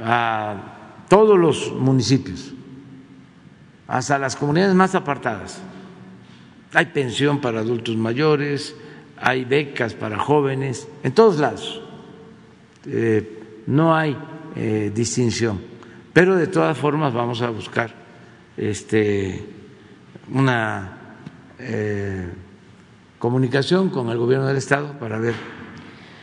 [0.03, 2.53] a todos los municipios,
[3.87, 5.61] hasta las comunidades más apartadas.
[6.75, 8.77] Hay pensión para adultos mayores,
[9.17, 11.83] hay becas para jóvenes, en todos lados.
[12.87, 13.38] Eh,
[13.69, 14.17] no hay
[14.57, 15.61] eh, distinción.
[16.13, 17.95] Pero de todas formas vamos a buscar
[18.57, 19.45] este,
[20.33, 20.99] una
[21.59, 22.27] eh,
[23.19, 25.35] comunicación con el gobierno del Estado para ver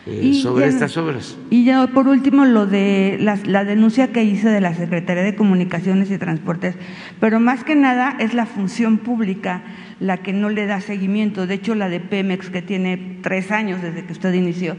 [0.07, 1.37] eh, sobre estas obras.
[1.51, 5.35] Y ya por último lo de la, la, denuncia que hice de la Secretaría de
[5.35, 6.75] Comunicaciones y Transportes,
[7.19, 9.63] pero más que nada es la función pública
[9.99, 11.45] la que no le da seguimiento.
[11.45, 14.75] De hecho, la de Pemex, que tiene tres años desde que usted inició,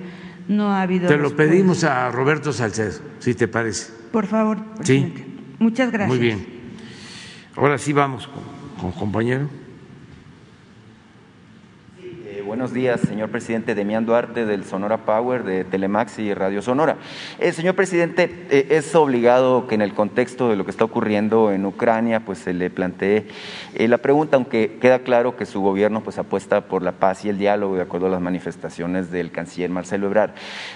[0.49, 1.09] no ha habido.
[1.09, 3.93] Te lo pedimos a Roberto Salcedo, si te parece.
[4.13, 5.19] Por favor, presidente.
[5.25, 5.37] Sí.
[5.59, 6.09] Muchas gracias.
[6.09, 6.47] Muy bien.
[7.57, 8.43] Ahora sí vamos con,
[8.81, 9.49] con compañero.
[12.57, 13.75] Buenos días, señor presidente.
[13.75, 16.97] Demián Duarte del Sonora Power de Telemax y Radio Sonora.
[17.39, 21.53] Eh, señor presidente, eh, es obligado que en el contexto de lo que está ocurriendo
[21.53, 23.27] en Ucrania, pues se le plantee
[23.75, 27.29] eh, la pregunta, aunque queda claro que su gobierno pues apuesta por la paz y
[27.29, 30.31] el diálogo de acuerdo a las manifestaciones del canciller Marcelo Ebrard.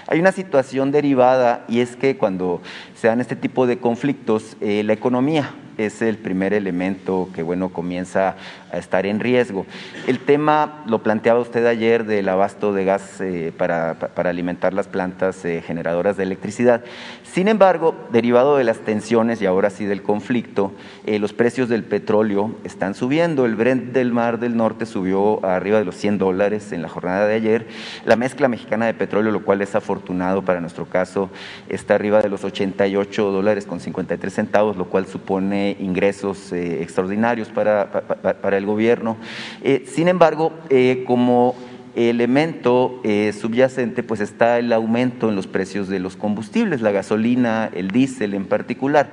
[0.05, 2.61] Hay una situación derivada y es que cuando
[2.93, 8.35] se dan este tipo de conflictos, la economía es el primer elemento que bueno comienza
[8.71, 9.65] a estar en riesgo.
[10.07, 14.87] El tema lo planteaba usted ayer del abasto de gas eh, para, para, alimentar las
[14.87, 16.83] plantas eh, generadoras de electricidad.
[17.23, 20.71] Sin embargo, derivado de las tensiones y ahora sí del conflicto,
[21.05, 23.45] eh, los precios del petróleo están subiendo.
[23.45, 27.27] El Brent del Mar del Norte subió arriba de los 100 dólares en la jornada
[27.27, 27.67] de ayer.
[28.05, 31.29] La mezcla mexicana de petróleo, lo cual es afortunado para nuestro caso,
[31.69, 37.91] está arriba de los 88 dólares con 53 centavos, lo cual supone ingresos extraordinarios para,
[37.91, 39.17] para, para el gobierno.
[39.63, 41.55] Eh, sin embargo, eh, como
[41.95, 47.69] elemento eh, subyacente pues está el aumento en los precios de los combustibles, la gasolina,
[47.73, 49.11] el diésel en particular.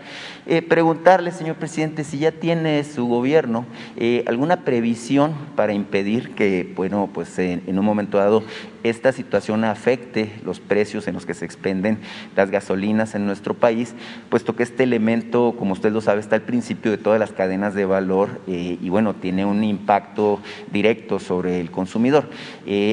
[0.51, 3.67] Eh, preguntarle, señor presidente, si ya tiene su gobierno
[3.99, 8.43] eh, alguna previsión para impedir que, bueno, pues en, un momento dado
[8.83, 11.99] esta situación afecte los precios en los que se expenden
[12.35, 13.95] las gasolinas en nuestro país,
[14.31, 17.75] puesto que este elemento, como usted lo sabe, está al principio de todas las cadenas
[17.75, 20.41] de valor eh, y, bueno, tiene un impacto
[20.73, 22.31] directo sobre el consumidor.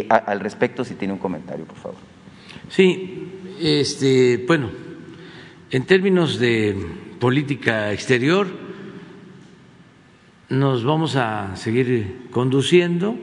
[0.10, 1.98] Al respecto, si tiene un comentario, por favor.
[2.68, 3.30] Sí,
[3.62, 4.85] este, bueno,
[5.76, 6.74] en términos de
[7.20, 8.48] política exterior,
[10.48, 13.18] nos vamos a seguir conduciendo,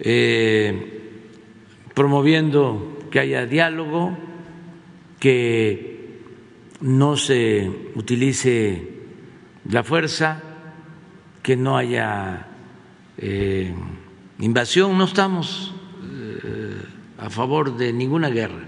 [0.00, 0.98] eh,
[1.94, 4.18] promoviendo que haya diálogo,
[5.20, 6.18] que
[6.80, 8.88] no se utilice
[9.70, 10.42] la fuerza,
[11.40, 12.48] que no haya
[13.16, 13.72] eh,
[14.40, 14.98] invasión.
[14.98, 15.72] No estamos
[16.02, 16.82] eh,
[17.16, 18.66] a favor de ninguna guerra.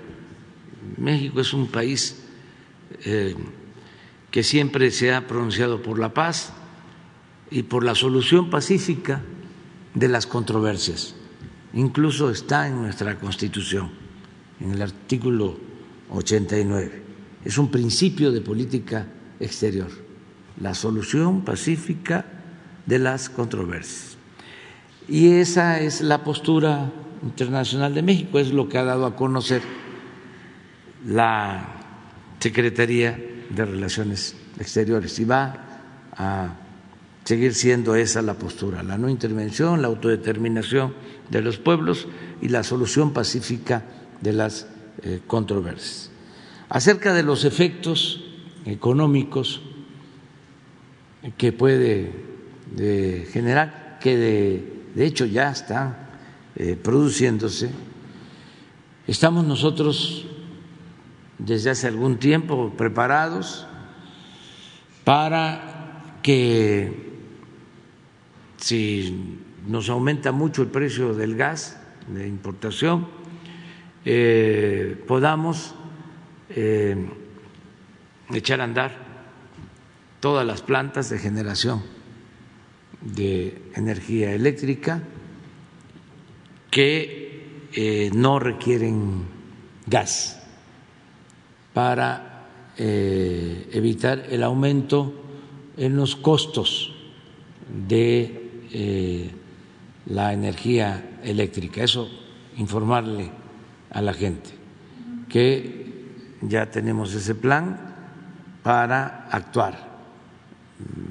[0.99, 2.30] México es un país
[3.05, 3.35] eh,
[4.31, 6.53] que siempre se ha pronunciado por la paz
[7.51, 9.23] y por la solución pacífica
[9.95, 11.15] de las controversias.
[11.73, 13.91] Incluso está en nuestra Constitución,
[14.61, 15.59] en el artículo
[16.11, 17.03] 89.
[17.45, 19.07] Es un principio de política
[19.41, 19.91] exterior,
[20.61, 22.27] la solución pacífica
[22.87, 24.17] de las controversias.
[25.09, 29.63] Y esa es la postura internacional de México, es lo que ha dado a conocer
[31.05, 31.80] la
[32.41, 33.19] Secretaría
[33.51, 35.67] de Relaciones Exteriores y va
[36.17, 36.57] a
[37.25, 40.95] seguir siendo esa la postura, la no intervención, la autodeterminación
[41.29, 42.09] de los pueblos
[42.41, 43.85] y la solución pacífica
[44.21, 44.67] de las
[45.03, 46.11] eh, controversias.
[46.69, 48.25] Acerca de los efectos
[48.65, 49.61] económicos
[51.37, 52.13] que puede
[52.75, 55.97] de generar, que de, de, hecho ya están
[56.57, 57.71] eh, produciéndose,
[59.07, 60.27] estamos nosotros
[61.45, 63.67] desde hace algún tiempo preparados
[65.05, 67.11] para que
[68.59, 73.09] si nos aumenta mucho el precio del gas de importación,
[74.05, 75.75] eh, podamos
[76.51, 77.09] eh,
[78.33, 78.93] echar a andar
[80.21, 81.83] todas las plantas de generación
[83.01, 85.03] de energía eléctrica
[86.71, 89.25] que eh, no requieren
[89.87, 90.40] gas
[91.75, 92.27] para
[92.77, 95.13] evitar el aumento
[95.77, 96.93] en los costos
[97.87, 99.31] de eh,
[100.07, 101.83] la energía eléctrica.
[101.83, 102.09] Eso,
[102.57, 103.31] informarle
[103.91, 104.51] a la gente
[105.29, 106.07] que
[106.43, 107.95] ya tenemos ese plan
[108.63, 109.89] para actuar.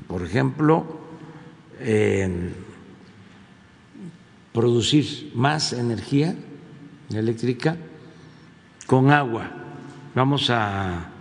[0.07, 0.99] Por ejemplo,
[4.51, 6.35] producir más energía
[7.13, 7.77] eléctrica
[8.87, 9.58] con agua.
[10.15, 11.11] Vamos a,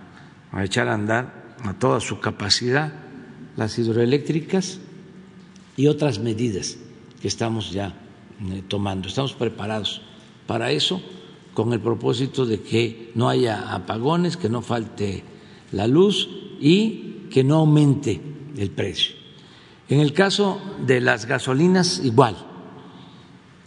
[0.63, 2.93] echar a andar a toda su capacidad
[3.57, 4.81] las hidroeléctricas
[5.77, 6.79] y otras medidas
[7.21, 7.95] que estamos ya
[8.51, 9.09] eh, tomando.
[9.09, 10.01] Estamos preparados
[10.47, 11.03] para eso
[11.53, 15.25] con el propósito de que no haya apagones, que no falte
[15.73, 16.29] la luz
[16.61, 18.21] y que no aumente
[18.57, 19.17] el precio.
[19.89, 22.37] En el caso de las gasolinas, igual.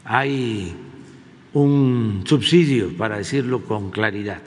[0.04, 0.74] Hay
[1.54, 4.42] un subsidio, para decirlo con claridad.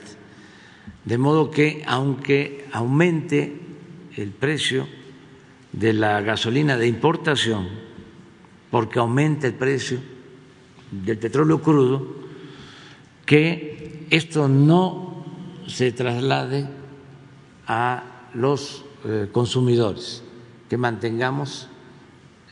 [1.05, 3.61] De modo que, aunque aumente
[4.15, 4.87] el precio
[5.71, 7.67] de la gasolina de importación,
[8.71, 9.99] porque aumenta el precio
[10.91, 12.15] del petróleo crudo,
[13.25, 15.25] que esto no
[15.67, 16.67] se traslade
[17.67, 20.23] a los eh, consumidores,
[20.69, 21.67] que mantengamos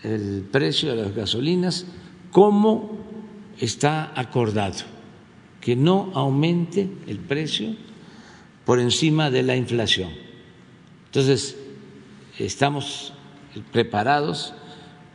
[0.03, 1.85] el precio de las gasolinas
[2.31, 2.97] como
[3.59, 4.83] está acordado,
[5.61, 7.75] que no aumente el precio
[8.65, 10.11] por encima de la inflación.
[11.05, 11.57] Entonces,
[12.39, 13.13] estamos
[13.71, 14.53] preparados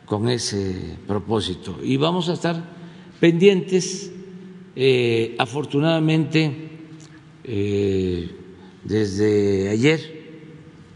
[0.04, 2.62] con ese propósito y vamos a estar
[3.20, 4.12] pendientes.
[4.80, 6.70] Eh, afortunadamente,
[7.42, 8.30] eh,
[8.84, 10.18] desde ayer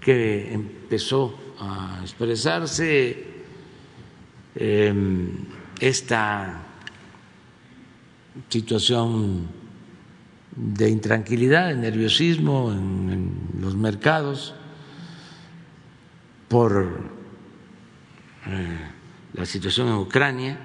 [0.00, 3.26] que empezó a expresarse
[4.54, 5.30] em,
[5.80, 6.62] esta
[8.48, 9.48] situación
[10.54, 14.54] de intranquilidad, de nerviosismo en los mercados,
[16.48, 17.10] por
[18.46, 18.78] eh,
[19.32, 20.58] la situación en Ucrania,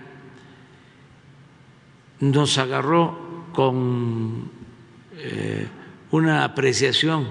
[2.19, 4.51] nos agarró con
[5.15, 5.67] eh,
[6.11, 7.27] una apreciación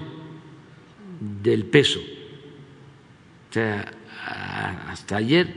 [1.43, 1.99] del peso.
[3.49, 3.91] O sea,
[4.89, 5.47] hasta ayer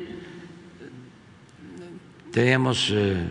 [2.31, 3.31] teníamos eh,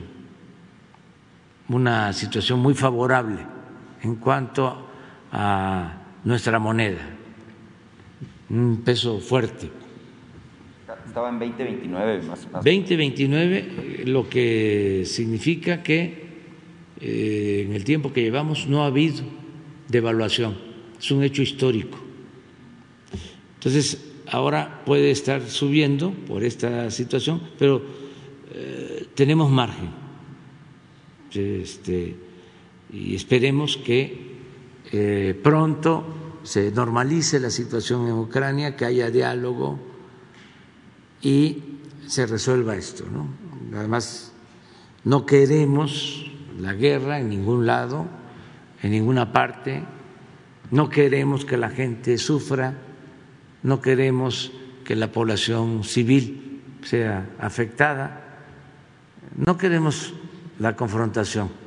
[1.67, 3.58] una situación muy favorable
[4.01, 4.87] en cuanto
[5.31, 7.19] a nuestra moneda
[8.49, 9.69] un peso fuerte.
[11.05, 12.47] Estaba en 2029 más.
[12.51, 16.29] más 2029, lo que significa que
[16.99, 19.23] eh, en el tiempo que llevamos no ha habido
[19.87, 20.57] devaluación,
[20.99, 21.97] es un hecho histórico.
[23.55, 27.83] Entonces, ahora puede estar subiendo por esta situación, pero
[28.53, 29.89] eh, tenemos margen.
[31.33, 32.15] Este,
[32.91, 34.29] y esperemos que
[34.91, 39.79] eh, pronto se normalice la situación en Ucrania, que haya diálogo
[41.21, 41.63] y
[42.07, 43.05] se resuelva esto.
[43.11, 43.27] ¿no?
[43.77, 44.31] Además,
[45.03, 46.25] no queremos
[46.59, 48.07] la guerra en ningún lado,
[48.81, 49.83] en ninguna parte,
[50.71, 52.73] no queremos que la gente sufra,
[53.63, 54.51] no queremos
[54.83, 58.45] que la población civil sea afectada,
[59.35, 60.13] no queremos
[60.57, 61.58] la confrontación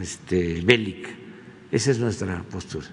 [0.00, 1.10] este, bélica.
[1.70, 2.86] Esa es nuestra postura.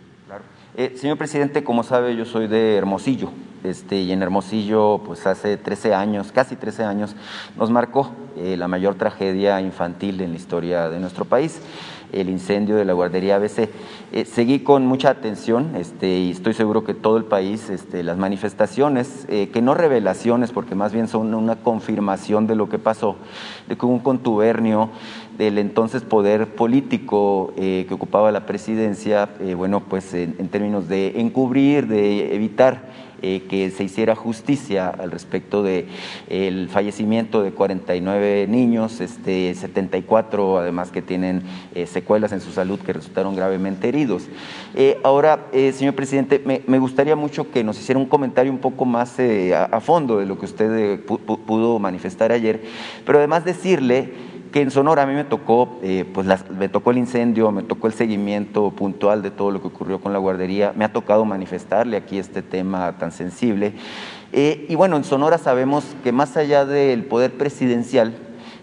[0.79, 3.31] Eh, señor presidente, como sabe, yo soy de Hermosillo,
[3.63, 7.15] este, y en Hermosillo, pues hace 13 años, casi 13 años,
[7.57, 11.59] nos marcó eh, la mayor tragedia infantil en la historia de nuestro país,
[12.11, 13.69] el incendio de la guardería ABC.
[14.11, 18.17] Eh, seguí con mucha atención este, y estoy seguro que todo el país, este, las
[18.19, 23.15] manifestaciones, que no revelaciones, porque más bien son una confirmación de lo que pasó,
[23.67, 24.91] de que hubo un contubernio
[25.37, 31.19] del entonces poder político eh, que ocupaba la presidencia, eh, bueno, pues en, términos de
[31.19, 35.87] encubrir, de evitar eh, que se hiciera justicia al respecto de
[36.27, 41.41] el fallecimiento de 49 niños, este, 74 además que tienen
[41.87, 44.27] secuelas en su salud que resultaron gravemente heridos.
[45.03, 49.65] ahora, señor presidente, me, gustaría mucho que nos hiciera un comentario un poco más a,
[49.65, 52.61] a, fondo de lo que usted pudo manifestar ayer,
[53.03, 57.51] pero además decirle en Sonora a mí me tocó, eh, pues me tocó el incendio,
[57.51, 60.93] me tocó el seguimiento puntual de todo lo que ocurrió con la guardería, me ha
[60.93, 63.73] tocado manifestarle aquí este tema tan sensible.
[64.33, 68.13] Eh, y bueno, en Sonora sabemos que más allá del poder presidencial,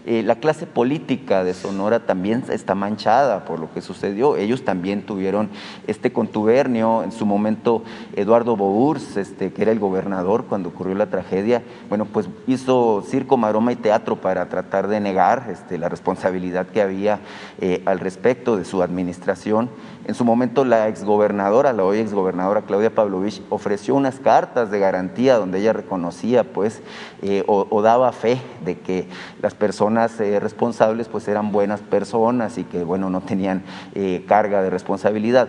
[0.07, 4.37] eh, la clase política de Sonora también está manchada por lo que sucedió.
[4.37, 5.49] Ellos también tuvieron
[5.87, 7.03] este contubernio.
[7.03, 7.83] En su momento,
[8.15, 13.37] Eduardo Bours, este, que era el gobernador cuando ocurrió la tragedia, bueno, pues hizo circo,
[13.37, 17.19] maroma y teatro para tratar de negar este, la responsabilidad que había
[17.59, 19.69] eh, al respecto de su administración.
[20.07, 25.37] En su momento la exgobernadora, la hoy exgobernadora Claudia Pavlovich, ofreció unas cartas de garantía
[25.37, 26.83] donde ella reconocía pues
[27.23, 29.07] eh, o, daba fe de que
[29.41, 33.63] las personas eh, responsables pues eran buenas personas y que bueno no tenían
[33.95, 35.47] eh, carga de responsabilidad.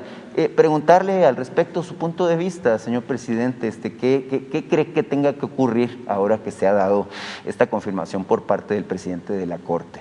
[0.55, 5.35] preguntarle al respecto su punto de vista, señor presidente, este, ¿qué, qué cree que tenga
[5.35, 7.09] que ocurrir ahora que se ha dado
[7.45, 10.01] esta confirmación por parte del presidente de la Corte?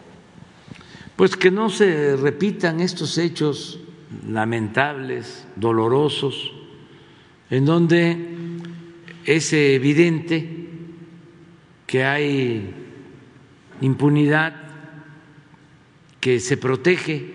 [1.18, 3.80] Pues que no se repitan estos hechos
[4.28, 6.54] lamentables, dolorosos,
[7.50, 8.18] en donde
[9.26, 10.68] es evidente
[11.88, 12.74] que hay
[13.82, 14.56] impunidad,
[16.20, 17.34] que se protege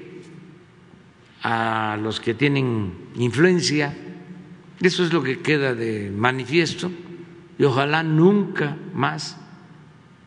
[1.42, 3.96] a los que tienen influencia.
[4.80, 6.90] Eso es lo que queda de manifiesto
[7.58, 9.38] y ojalá nunca más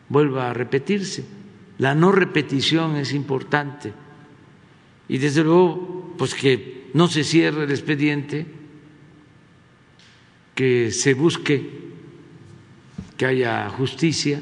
[0.08, 1.24] vuelva a repetirse.
[1.78, 3.92] La no repetición es importante
[5.08, 8.46] y desde luego pues que no se cierre el expediente,
[10.54, 11.84] que se busque
[13.16, 14.40] que haya justicia.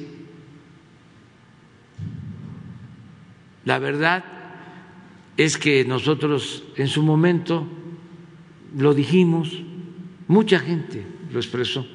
[3.64, 4.24] La verdad
[5.36, 7.66] es que nosotros en su momento
[8.76, 9.62] lo dijimos,
[10.28, 11.86] mucha gente lo expresó,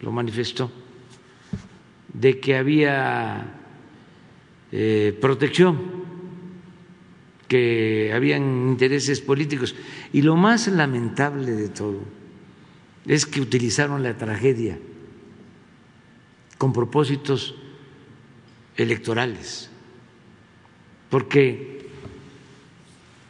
[0.00, 0.70] lo manifestó,
[2.12, 3.60] de que había
[4.72, 6.03] eh, protección,
[7.54, 9.76] que habían intereses políticos.
[10.12, 12.00] Y lo más lamentable de todo
[13.06, 14.76] es que utilizaron la tragedia
[16.58, 17.54] con propósitos
[18.76, 19.70] electorales,
[21.10, 21.90] porque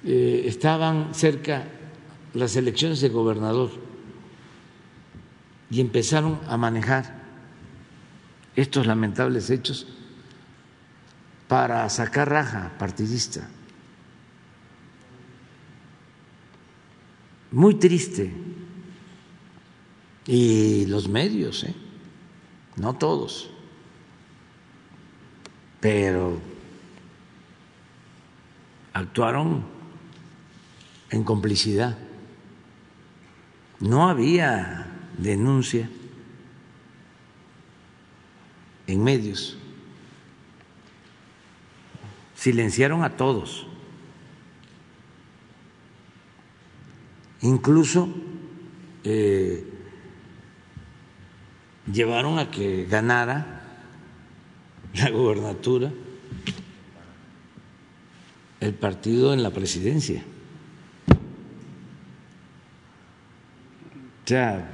[0.06, 1.68] eh, estaban cerca
[2.32, 3.72] las elecciones de gobernador
[5.70, 7.22] y empezaron a manejar
[8.56, 9.86] estos lamentables hechos
[11.46, 13.50] para sacar raja partidista.
[17.54, 18.32] Muy triste.
[20.26, 21.74] Y los medios, ¿eh?
[22.74, 23.48] no todos,
[25.78, 26.40] pero
[28.92, 29.62] actuaron
[31.10, 31.96] en complicidad.
[33.78, 35.88] No había denuncia
[38.88, 39.56] en medios.
[42.34, 43.68] Silenciaron a todos.
[47.44, 48.08] Incluso
[49.04, 49.62] eh,
[51.92, 53.60] llevaron a que ganara
[54.94, 55.92] la gubernatura
[58.60, 60.24] el partido en la presidencia.
[64.24, 64.70] O sea,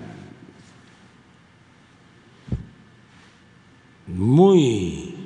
[4.06, 5.16] muy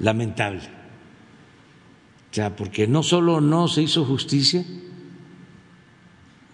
[0.00, 0.68] lamentable.
[2.30, 4.66] O sea, porque no solo no se hizo justicia,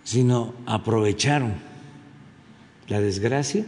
[0.09, 1.53] sino aprovecharon
[2.89, 3.67] la desgracia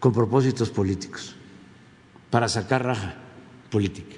[0.00, 1.36] con propósitos políticos,
[2.30, 3.14] para sacar raja
[3.68, 4.16] política.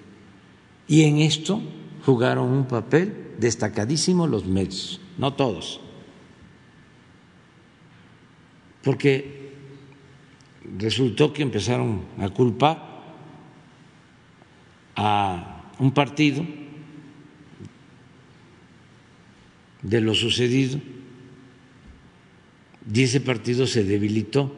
[0.87, 1.61] Y en esto
[2.07, 5.81] jugaron un papel destacadísimo los medios, no todos,
[8.85, 9.53] porque
[10.79, 13.03] resultó que empezaron a culpar
[14.95, 16.47] a un partido
[19.83, 20.81] de lo sucedido
[22.93, 24.55] y ese partido se debilitó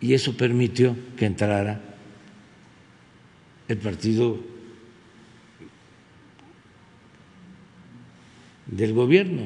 [0.00, 1.80] y eso permitió que entrara
[3.68, 4.38] el partido
[8.66, 9.42] del gobierno,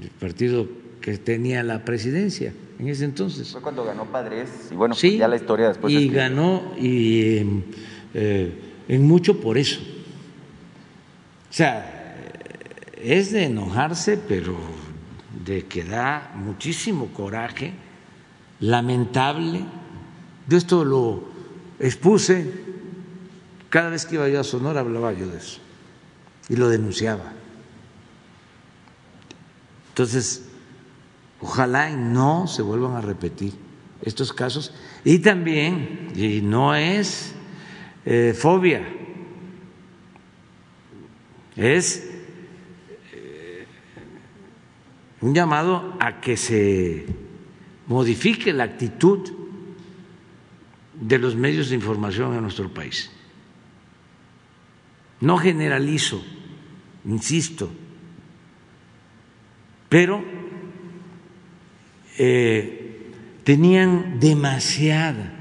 [0.00, 0.68] el partido
[1.00, 3.48] que tenía la presidencia en ese entonces.
[3.50, 5.92] Fue cuando ganó Padres y bueno, ya la historia después.
[5.92, 7.42] Y ganó y
[8.14, 8.52] eh,
[8.88, 9.80] en mucho por eso.
[9.80, 11.99] O sea,
[13.02, 14.56] es de enojarse, pero
[15.44, 17.72] de que da muchísimo coraje,
[18.60, 19.64] lamentable
[20.46, 21.24] de esto lo
[21.78, 22.50] expuse,
[23.68, 25.60] cada vez que iba yo a Sonora hablaba yo de eso
[26.48, 27.32] y lo denunciaba.
[29.90, 30.44] Entonces,
[31.40, 33.54] ojalá y no se vuelvan a repetir
[34.02, 34.74] estos casos.
[35.04, 37.32] Y también, y no es
[38.04, 38.86] eh, fobia,
[41.56, 42.10] es
[43.12, 43.66] eh,
[45.20, 47.06] un llamado a que se
[47.86, 49.30] modifique la actitud
[50.94, 53.10] de los medios de información en nuestro país.
[55.20, 56.22] No generalizo,
[57.04, 57.70] insisto,
[59.88, 60.24] pero
[62.16, 63.12] eh,
[63.44, 65.32] tenían demasiada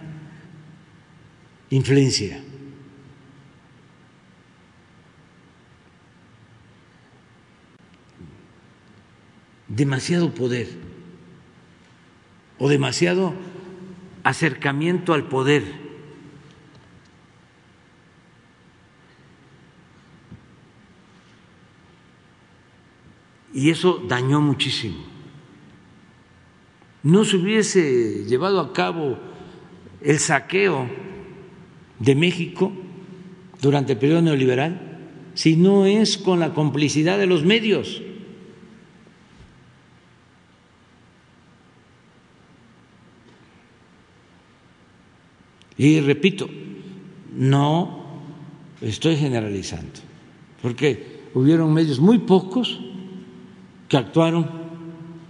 [1.69, 2.41] influencia.
[9.69, 10.67] Demasiado poder
[12.57, 13.33] o demasiado
[14.23, 15.63] acercamiento al poder.
[23.53, 24.97] Y eso dañó muchísimo.
[27.01, 29.17] No se hubiese llevado a cabo
[30.01, 30.87] el saqueo
[31.99, 32.71] de México
[33.61, 34.89] durante el periodo neoliberal
[35.33, 38.01] si no es con la complicidad de los medios.
[45.79, 46.49] Y repito,
[47.33, 48.03] no
[48.81, 50.01] estoy generalizando,
[50.61, 52.81] porque hubieron medios muy pocos
[53.87, 54.45] que actuaron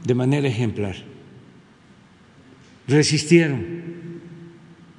[0.03, 0.95] de manera ejemplar,
[2.87, 3.59] resistieron,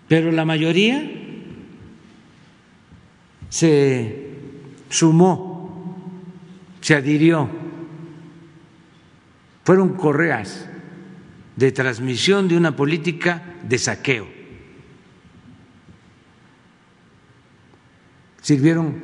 [0.06, 1.10] pero la mayoría
[3.48, 4.28] se
[4.88, 6.00] sumó,
[6.80, 7.50] se adhirió,
[9.64, 10.68] fueron correas
[11.56, 14.39] de transmisión de una política de saqueo.
[18.40, 19.02] Sirvieron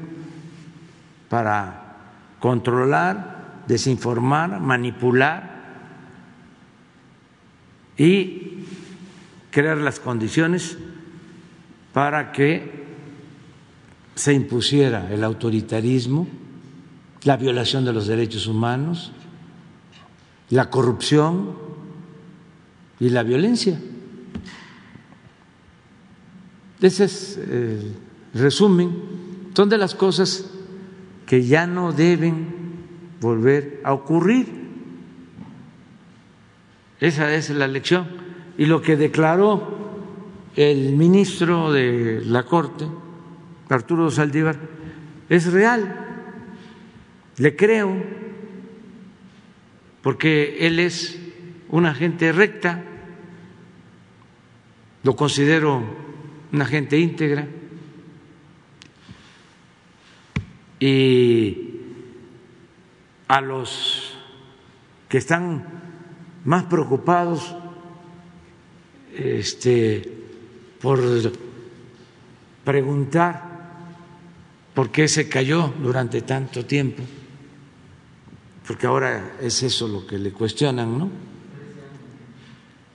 [1.28, 1.96] para
[2.40, 5.56] controlar, desinformar, manipular
[7.96, 8.64] y
[9.50, 10.76] crear las condiciones
[11.92, 12.84] para que
[14.14, 16.26] se impusiera el autoritarismo,
[17.24, 19.12] la violación de los derechos humanos,
[20.50, 21.56] la corrupción
[23.00, 23.78] y la violencia.
[26.80, 27.94] Ese es el
[28.34, 29.25] resumen.
[29.56, 30.50] Son de las cosas
[31.24, 32.46] que ya no deben
[33.22, 34.46] volver a ocurrir.
[37.00, 38.06] Esa es la lección.
[38.58, 40.02] Y lo que declaró
[40.56, 42.86] el ministro de la Corte,
[43.70, 44.58] Arturo Saldívar,
[45.30, 46.04] es real.
[47.38, 47.96] Le creo,
[50.02, 51.18] porque él es
[51.70, 52.84] una gente recta,
[55.02, 55.82] lo considero
[56.52, 57.48] una gente íntegra
[60.78, 61.70] y
[63.28, 64.16] a los
[65.08, 65.64] que están
[66.44, 67.56] más preocupados
[69.16, 70.02] este,
[70.80, 71.00] por
[72.64, 73.56] preguntar
[74.74, 77.02] por qué se cayó durante tanto tiempo,
[78.66, 81.10] porque ahora es eso lo que le cuestionan, ¿no?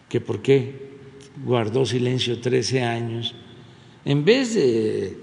[0.07, 0.91] Que por qué
[1.43, 3.33] guardó silencio 13 años,
[4.05, 5.17] en vez de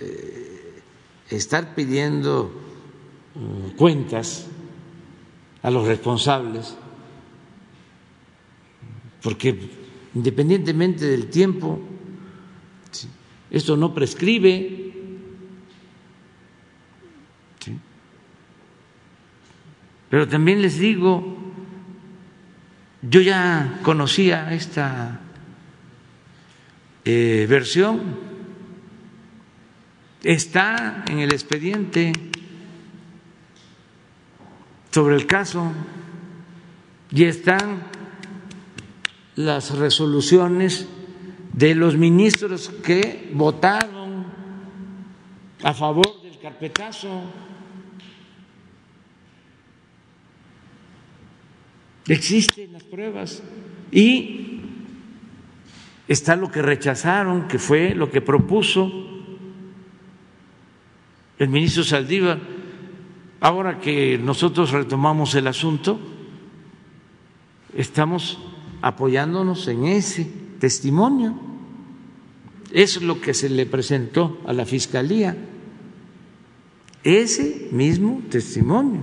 [0.00, 0.33] eh,
[1.30, 2.52] estar pidiendo
[3.34, 4.46] uh, cuentas
[5.62, 6.76] a los responsables,
[9.22, 9.70] porque
[10.14, 11.80] independientemente del tiempo,
[13.50, 14.84] esto no prescribe,
[20.14, 21.36] Pero también les digo,
[23.02, 25.18] yo ya conocía esta
[27.04, 28.00] eh, versión,
[30.24, 32.12] está en el expediente
[34.90, 35.70] sobre el caso
[37.10, 37.84] y están
[39.36, 40.88] las resoluciones
[41.52, 44.24] de los ministros que votaron
[45.62, 47.22] a favor del carpetazo.
[52.06, 53.42] Existen las pruebas
[53.90, 54.60] y
[56.08, 59.13] está lo que rechazaron, que fue lo que propuso
[61.38, 62.38] el ministro Saldívar.
[63.40, 65.98] Ahora que nosotros retomamos el asunto,
[67.76, 68.38] estamos
[68.80, 71.38] apoyándonos en ese testimonio.
[72.72, 75.36] Es lo que se le presentó a la Fiscalía,
[77.02, 79.02] ese mismo testimonio,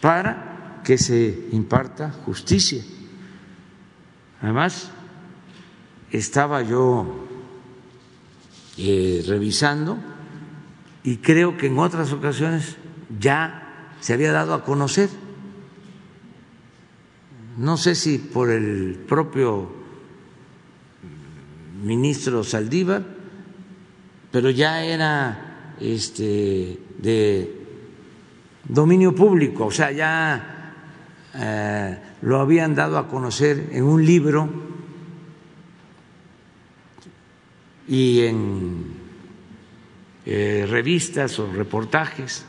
[0.00, 2.82] para que se imparta justicia.
[4.42, 4.90] Además,
[6.10, 7.26] estaba yo
[8.76, 9.98] eh, revisando
[11.04, 12.76] y creo que en otras ocasiones
[13.18, 15.08] ya se había dado a conocer,
[17.56, 19.72] no sé si por el propio
[21.82, 23.04] ministro Saldívar,
[24.30, 27.66] pero ya era este, de
[28.68, 30.74] dominio público, o sea, ya
[31.34, 34.48] eh, lo habían dado a conocer en un libro
[37.86, 38.97] y en
[40.30, 42.44] eh, revistas o reportajes.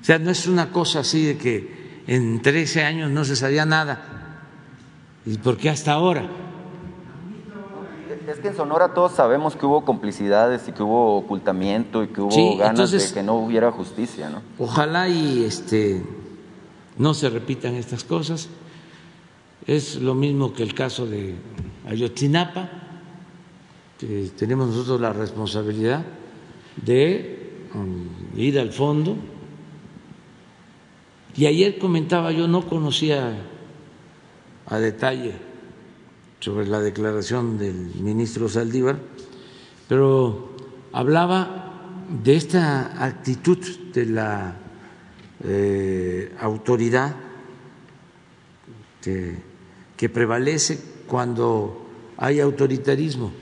[0.00, 3.66] O sea, no es una cosa así de que en 13 años no se sabía
[3.66, 4.40] nada.
[5.26, 6.26] ¿Y por qué hasta ahora?
[8.26, 12.22] Es que en Sonora todos sabemos que hubo complicidades y que hubo ocultamiento y que
[12.22, 14.40] hubo ganas de que no hubiera justicia, ¿no?
[14.58, 16.02] Ojalá y este
[16.96, 18.48] no se repitan estas cosas.
[19.66, 21.34] Es lo mismo que el caso de
[21.86, 22.70] Ayotzinapa,
[23.98, 26.02] que tenemos nosotros la responsabilidad
[26.76, 29.16] de um, ir al fondo.
[31.36, 33.36] Y ayer comentaba, yo no conocía
[34.66, 35.34] a detalle
[36.40, 38.98] sobre la declaración del ministro Saldívar,
[39.88, 40.54] pero
[40.92, 41.66] hablaba
[42.08, 43.58] de esta actitud
[43.92, 44.56] de la
[45.44, 47.16] eh, autoridad
[49.02, 53.32] que, prevalece cuando hay autoritarismo.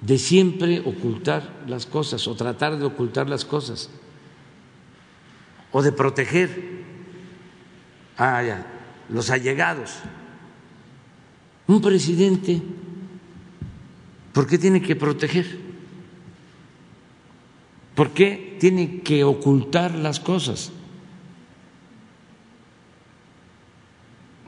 [0.00, 3.90] De siempre ocultar las cosas o tratar de ocultar las cosas
[5.72, 6.84] o de proteger
[8.16, 8.42] a
[9.08, 9.96] los allegados.
[11.66, 12.62] Un presidente,
[14.32, 15.58] ¿por qué tiene que proteger?
[17.94, 20.70] ¿Por qué tiene que ocultar las cosas?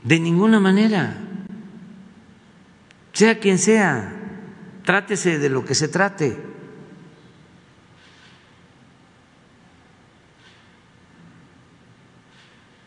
[0.03, 1.21] De ninguna manera,
[3.13, 4.20] sea quien sea,
[4.83, 6.37] trátese de lo que se trate.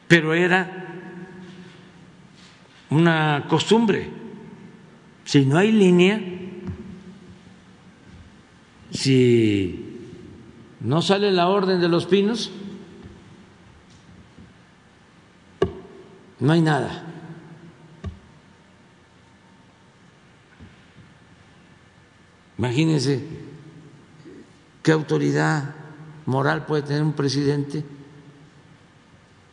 [0.08, 0.84] Pero era
[2.90, 4.10] una costumbre.
[5.24, 6.20] Si no hay línea,
[8.90, 9.98] si
[10.80, 12.52] no sale la orden de los pinos,
[16.38, 17.03] no hay nada.
[22.58, 23.20] Imagínense
[24.82, 25.74] qué autoridad
[26.26, 27.84] moral puede tener un presidente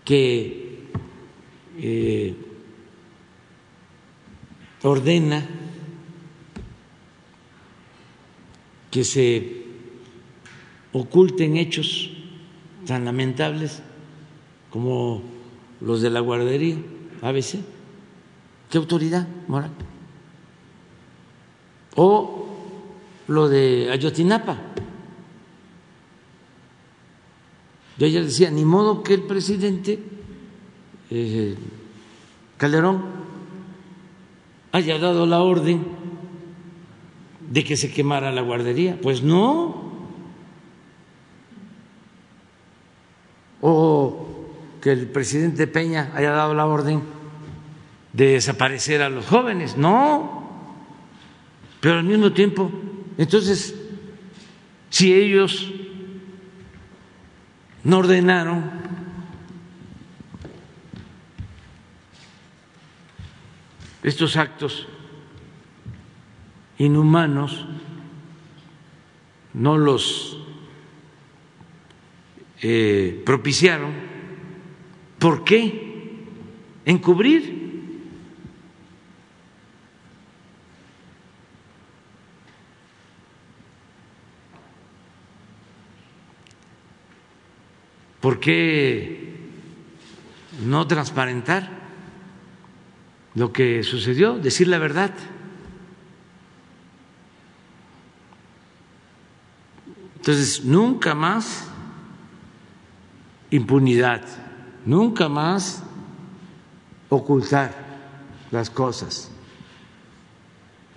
[0.05, 0.89] que
[1.77, 2.35] eh,
[4.83, 5.47] ordena
[8.91, 9.65] que se
[10.91, 12.11] oculten hechos
[12.85, 13.81] tan lamentables
[14.69, 15.23] como
[15.79, 16.77] los de la guardería
[17.21, 17.59] ABC.
[18.69, 19.71] ¿Qué autoridad moral?
[21.95, 22.50] O
[23.31, 24.57] lo de Ayotinapa.
[27.97, 29.99] Yo ayer decía, ni modo que el presidente
[31.09, 31.55] eh,
[32.57, 33.03] Calderón
[34.71, 35.85] haya dado la orden
[37.49, 38.97] de que se quemara la guardería.
[39.01, 39.91] Pues no.
[43.61, 44.27] O
[44.81, 47.03] que el presidente Peña haya dado la orden
[48.13, 49.77] de desaparecer a los jóvenes.
[49.77, 50.41] No.
[51.81, 52.71] Pero al mismo tiempo,
[53.17, 53.75] entonces,
[54.89, 55.71] si ellos
[57.83, 58.71] no ordenaron
[64.03, 64.87] estos actos
[66.77, 67.65] inhumanos,
[69.53, 70.37] no los
[72.61, 73.91] eh, propiciaron,
[75.19, 76.25] ¿por qué
[76.85, 77.60] encubrir?
[88.21, 89.35] ¿Por qué
[90.63, 91.69] no transparentar
[93.33, 94.37] lo que sucedió?
[94.37, 95.11] Decir la verdad.
[100.17, 101.67] Entonces, nunca más
[103.49, 104.21] impunidad,
[104.85, 105.81] nunca más
[107.09, 107.73] ocultar
[108.51, 109.31] las cosas,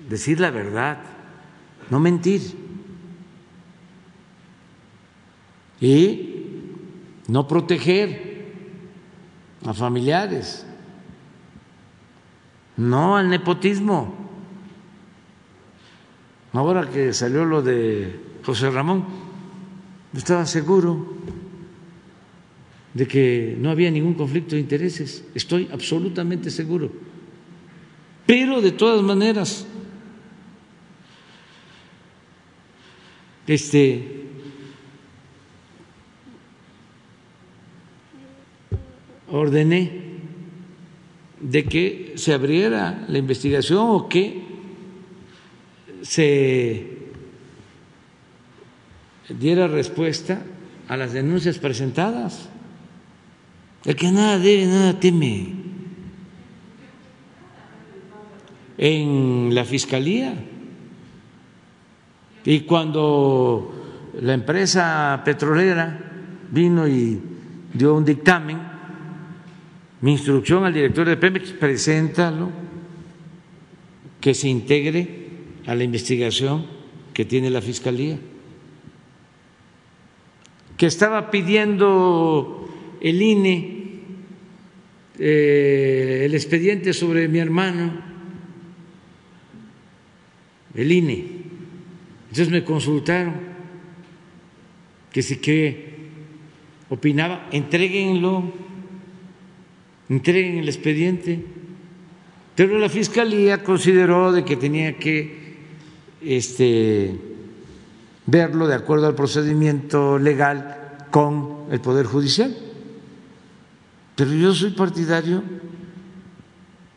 [0.09, 0.99] decir la verdad,
[1.89, 2.43] no mentir.
[5.81, 6.34] Y
[7.29, 8.35] no proteger
[9.65, 10.67] a familiares,
[12.77, 14.15] no al nepotismo.
[16.53, 19.05] Ahora que salió lo de José Ramón,
[20.15, 21.17] estaba seguro
[22.93, 26.93] de que no había ningún conflicto de intereses, estoy absolutamente seguro.
[28.25, 29.67] Pero de todas maneras,
[33.47, 34.24] este
[39.35, 39.91] ordené
[41.41, 44.43] de que se abriera la investigación o que
[46.03, 47.11] se
[49.29, 50.43] diera respuesta
[50.89, 52.49] a las denuncias presentadas.
[53.85, 55.53] El que nada debe, nada teme.
[58.79, 60.35] En la fiscalía.
[62.45, 66.13] Y cuando la empresa petrolera
[66.51, 67.21] vino y
[67.73, 68.64] dio un dictamen,
[70.05, 72.51] mi instrucción al director de Pemex, preséntalo,
[74.21, 75.09] que se integre
[75.65, 76.67] a la investigación
[77.15, 78.19] que tiene la Fiscalía.
[80.77, 82.69] Que estaba pidiendo
[83.01, 84.03] el INE
[85.19, 87.99] eh, el expediente sobre mi hermano,
[90.75, 91.25] el INE.
[92.25, 93.37] Entonces me consultaron
[95.11, 95.95] que si que
[96.91, 98.53] opinaba, entréguenlo
[100.09, 101.45] entreguen el expediente.
[102.55, 105.57] Pero la Fiscalía consideró de que tenía que
[106.21, 107.19] este,
[108.27, 112.57] verlo de acuerdo al procedimiento legal con el Poder Judicial.
[114.15, 115.43] Pero yo soy partidario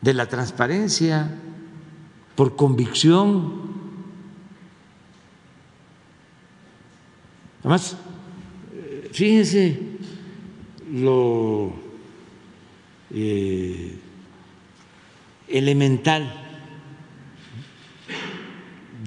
[0.00, 1.28] de la transparencia
[2.36, 3.68] por convicción.
[7.60, 7.96] Además,
[9.10, 9.80] fíjense
[10.92, 11.87] lo
[13.14, 13.98] eh,
[15.48, 16.32] elemental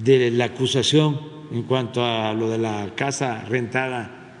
[0.02, 1.20] de la acusación
[1.52, 4.36] en cuanto a lo de la casa rentada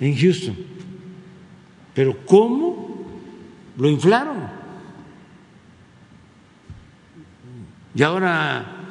[0.00, 0.56] en Houston.
[1.94, 3.06] Pero ¿cómo
[3.76, 4.62] lo inflaron?
[7.94, 8.82] Y ahora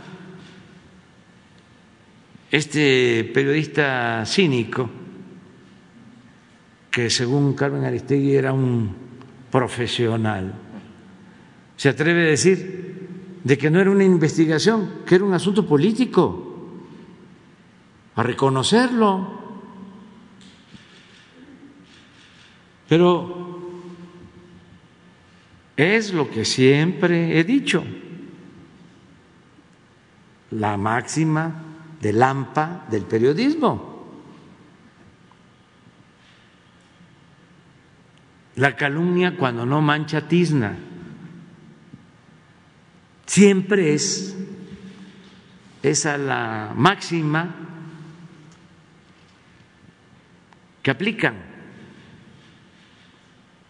[2.51, 4.89] este periodista cínico,
[6.91, 8.93] que según Carmen Aristegui era un
[9.51, 10.53] profesional,
[11.75, 16.47] se atreve a decir de que no era una investigación, que era un asunto político,
[18.15, 19.41] a reconocerlo.
[22.87, 23.41] Pero
[25.75, 27.83] es lo que siempre he dicho,
[30.51, 31.63] la máxima
[32.01, 33.90] del AMPA del periodismo.
[38.61, 40.77] La calumnia cuando no mancha tizna.
[43.25, 44.37] Siempre es
[45.81, 47.55] esa la máxima
[50.83, 51.37] que aplican,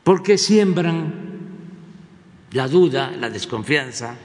[0.04, 1.14] porque siembran
[2.52, 4.18] la duda, la desconfianza,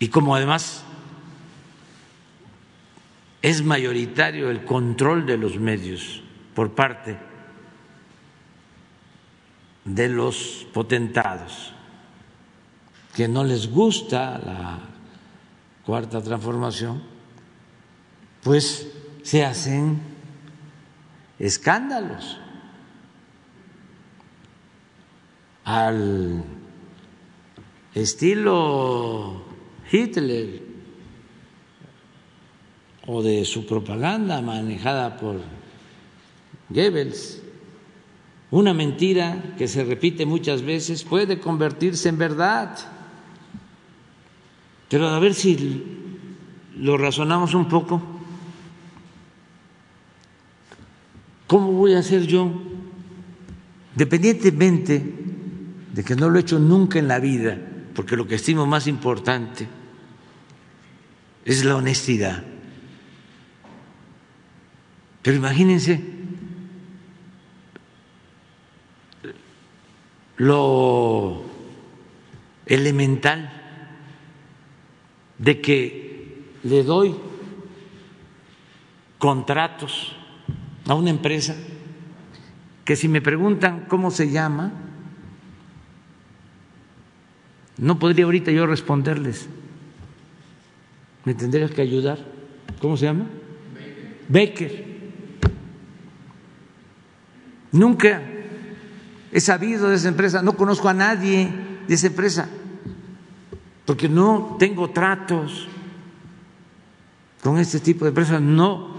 [0.00, 0.84] y como además
[3.40, 6.24] es mayoritario el control de los medios
[6.56, 7.29] por parte
[9.94, 11.72] de los potentados,
[13.14, 14.78] que no les gusta la
[15.84, 17.02] cuarta transformación,
[18.42, 18.88] pues
[19.22, 20.00] se hacen
[21.38, 22.38] escándalos
[25.64, 26.44] al
[27.94, 29.42] estilo
[29.90, 30.62] Hitler
[33.06, 35.40] o de su propaganda manejada por
[36.68, 37.42] Goebbels.
[38.50, 42.76] Una mentira que se repite muchas veces puede convertirse en verdad.
[44.88, 45.84] Pero a ver si
[46.76, 48.02] lo razonamos un poco.
[51.46, 52.50] ¿Cómo voy a hacer yo,
[53.94, 55.14] dependientemente
[55.92, 57.58] de que no lo he hecho nunca en la vida,
[57.94, 59.68] porque lo que estimo más importante
[61.44, 62.44] es la honestidad?
[65.22, 66.09] Pero imagínense
[70.40, 71.42] lo
[72.64, 73.52] elemental
[75.36, 77.14] de que le doy
[79.18, 80.16] contratos
[80.88, 81.54] a una empresa
[82.86, 84.72] que si me preguntan cómo se llama,
[87.76, 89.46] no podría ahorita yo responderles.
[91.26, 92.18] ¿Me tendrías que ayudar?
[92.80, 93.26] ¿Cómo se llama?
[94.26, 94.86] Becker.
[97.72, 98.39] Nunca
[99.32, 101.50] he sabido de esa empresa, no conozco a nadie
[101.86, 102.48] de esa empresa,
[103.84, 105.68] porque no tengo tratos
[107.42, 108.94] con este tipo de empresas, no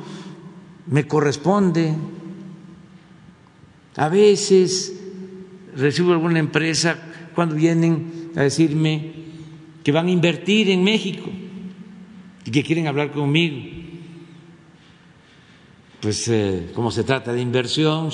[0.88, 1.94] me corresponde.
[3.96, 4.94] A veces
[5.76, 6.98] recibo alguna empresa
[7.36, 9.14] cuando vienen a decirme
[9.84, 11.30] que van a invertir en México
[12.46, 13.58] y que quieren hablar conmigo.
[16.02, 18.10] Pues eh, como se trata de inversión,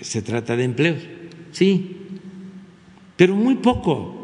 [0.00, 0.96] se trata de empleo,
[1.52, 1.96] sí,
[3.16, 4.14] pero muy poco.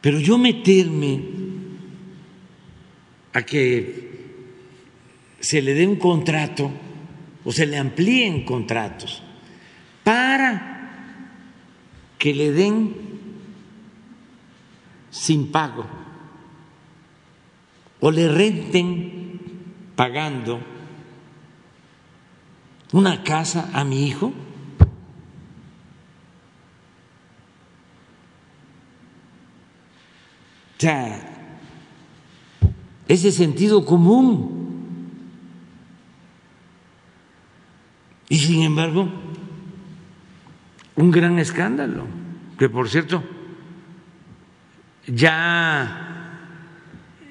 [0.00, 1.20] Pero yo meterme
[3.32, 4.06] a que
[5.40, 6.70] se le dé un contrato
[7.44, 9.22] o se le amplíen contratos
[10.02, 10.90] para
[12.18, 12.94] que le den
[15.10, 15.86] sin pago
[18.00, 19.40] o le renten
[19.94, 20.75] pagando
[22.92, 24.32] una casa a mi hijo?
[33.08, 34.54] Ese sentido común.
[38.28, 39.08] Y sin embargo,
[40.96, 42.06] un gran escándalo,
[42.58, 43.22] que por cierto,
[45.06, 46.40] ya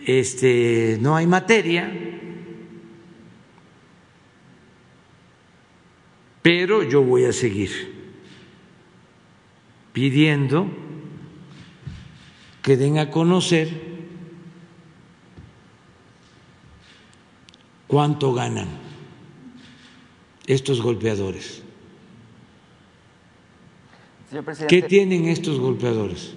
[0.06, 2.05] este, no hay materia
[6.46, 7.72] Pero yo voy a seguir
[9.93, 10.68] pidiendo
[12.62, 13.66] que den a conocer
[17.88, 18.68] cuánto ganan
[20.46, 21.64] estos golpeadores.
[24.70, 26.36] ¿Qué tienen estos golpeadores?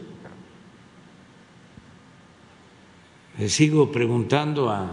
[3.36, 4.90] Le sigo preguntando a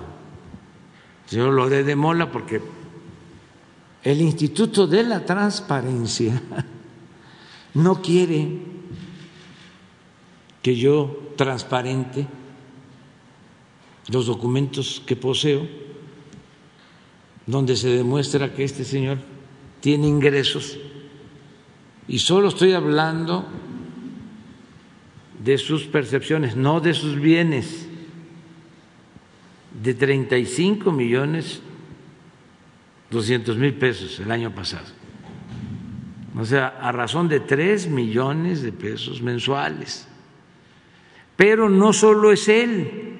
[1.25, 2.74] señor Loré de Mola, porque
[4.05, 6.39] el Instituto de la Transparencia
[7.73, 8.59] no quiere
[10.61, 12.27] que yo transparente
[14.09, 15.67] los documentos que poseo,
[17.47, 19.17] donde se demuestra que este señor
[19.81, 20.77] tiene ingresos,
[22.07, 23.45] y solo estoy hablando
[25.43, 27.87] de sus percepciones, no de sus bienes,
[29.81, 31.61] de 35 millones
[33.11, 34.85] 200 mil pesos el año pasado.
[36.37, 40.07] O sea, a razón de 3 millones de pesos mensuales.
[41.35, 43.15] Pero no solo es él,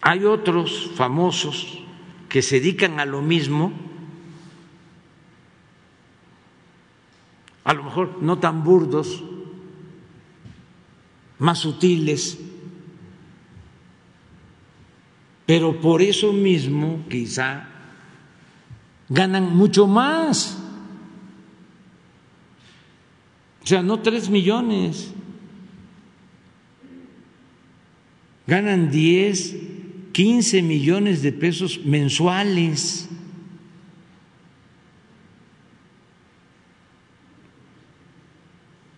[0.00, 1.82] hay otros famosos
[2.28, 3.72] que se dedican a lo mismo,
[7.64, 9.22] a lo mejor no tan burdos,
[11.38, 12.38] más sutiles,
[15.46, 17.68] pero por eso mismo quizá
[19.08, 20.58] ganan mucho más.
[23.62, 25.12] O sea, no tres millones,
[28.46, 29.56] ganan diez,
[30.12, 33.08] quince millones de pesos mensuales.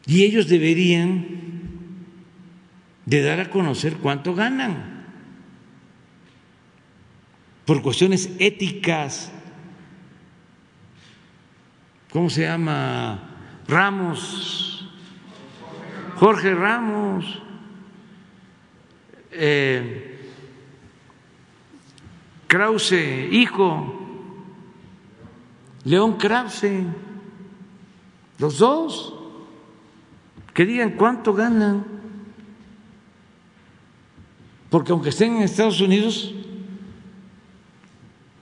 [0.07, 1.27] Y ellos deberían
[3.05, 4.98] de dar a conocer cuánto ganan
[7.69, 9.31] por cuestiones éticas.
[12.11, 13.61] ¿Cómo se llama?
[13.69, 14.89] Ramos,
[16.17, 17.43] Jorge Ramos,
[19.33, 20.31] eh,
[22.47, 24.01] Krause, hijo,
[25.85, 26.85] León Krause,
[28.39, 29.15] los dos,
[30.55, 31.85] que digan cuánto ganan,
[34.71, 36.33] porque aunque estén en Estados Unidos,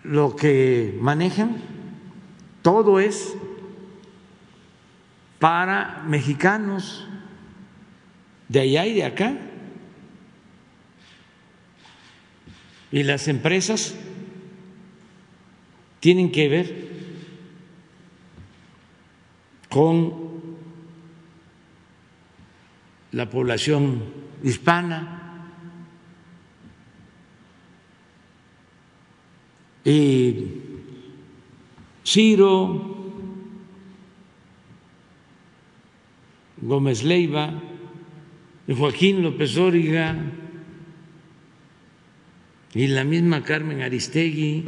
[0.09, 1.57] lo que manejan,
[2.63, 3.37] todo es
[5.41, 7.07] para mexicanos
[8.49, 9.37] de allá y de acá.
[12.93, 13.97] Y las empresas
[15.99, 16.89] tienen que ver
[19.69, 20.15] con
[23.11, 24.05] la población
[24.45, 25.16] hispana
[29.87, 30.34] y
[32.05, 32.97] Ciro,
[36.61, 37.62] Gómez Leiva,
[38.66, 40.16] Joaquín López Óriga
[42.74, 44.64] y la misma Carmen Aristegui.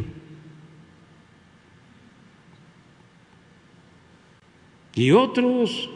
[4.95, 5.91] Y otros.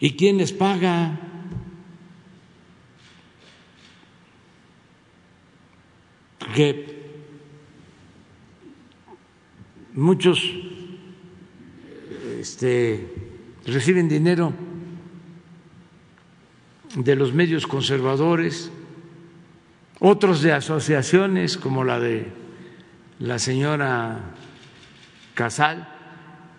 [0.00, 1.33] ¿Y quién les paga?
[6.52, 6.94] Que
[9.94, 10.50] muchos
[12.40, 13.08] este,
[13.64, 14.52] reciben dinero
[16.96, 18.70] de los medios conservadores,
[20.00, 22.26] otros de asociaciones como la de
[23.18, 24.34] la señora
[25.34, 25.88] Casal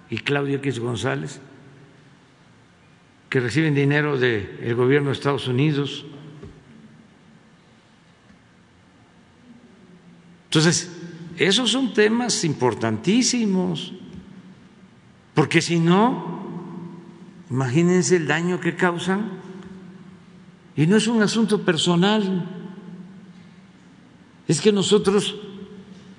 [0.10, 1.40] y Claudio X González,
[3.30, 6.06] que reciben dinero del gobierno de Estados Unidos
[10.56, 10.90] Entonces,
[11.38, 13.92] esos son temas importantísimos,
[15.34, 16.48] porque si no,
[17.50, 19.32] imagínense el daño que causan,
[20.78, 22.50] y no es un asunto personal,
[24.48, 25.36] es que nosotros,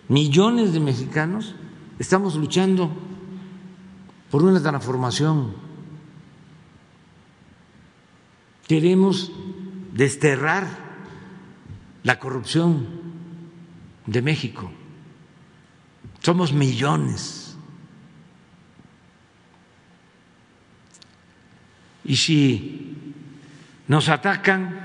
[0.07, 1.55] millones de mexicanos,
[1.99, 2.91] estamos luchando
[4.31, 5.55] por una transformación.
[8.69, 9.33] Queremos
[9.95, 10.67] desterrar
[12.03, 12.96] la corrupción
[14.07, 14.71] de México.
[16.23, 17.57] Somos millones.
[22.05, 23.15] Y si
[23.89, 24.81] nos atacan,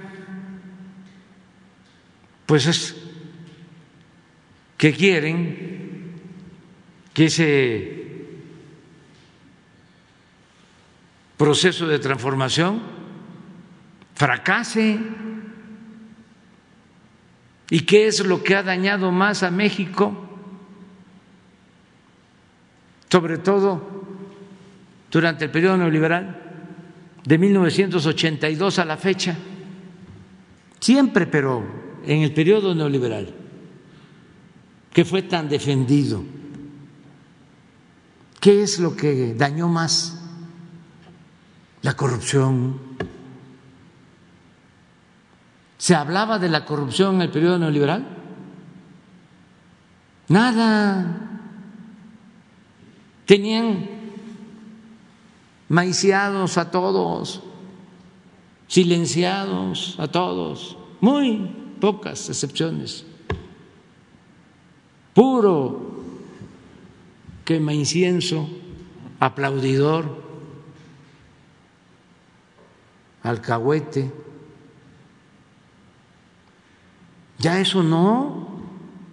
[2.45, 2.95] pues es
[4.77, 6.19] que quieren
[7.13, 8.01] que ese
[11.37, 12.81] proceso de transformación
[14.15, 14.99] fracase
[17.71, 20.13] ¿Y qué es lo que ha dañado más a México?
[23.09, 23.81] Sobre todo
[25.09, 26.37] durante el periodo neoliberal,
[27.23, 29.37] de 1982 a la fecha,
[30.81, 31.63] siempre, pero
[32.05, 33.33] en el periodo neoliberal,
[34.91, 36.23] que fue tan defendido.
[38.41, 40.21] ¿Qué es lo que dañó más?
[41.83, 42.79] La corrupción,
[45.81, 48.05] ¿Se hablaba de la corrupción en el periodo neoliberal?
[50.27, 51.39] Nada.
[53.25, 53.89] Tenían
[55.69, 57.41] maiciados a todos,
[58.67, 61.49] silenciados a todos, muy
[61.81, 63.03] pocas excepciones.
[65.15, 66.03] Puro
[67.43, 68.47] quema incienso,
[69.19, 70.23] aplaudidor,
[73.23, 74.29] alcahuete.
[77.41, 78.47] Ya eso no,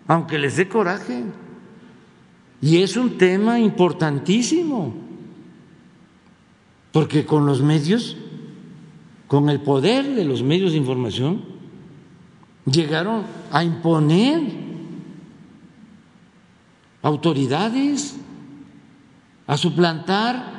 [0.06, 1.24] aunque les dé coraje.
[2.60, 4.94] Y es un tema importantísimo,
[6.92, 8.16] porque con los medios,
[9.28, 11.42] con el poder de los medios de información,
[12.66, 14.42] llegaron a imponer
[17.00, 18.16] autoridades,
[19.46, 20.58] a suplantar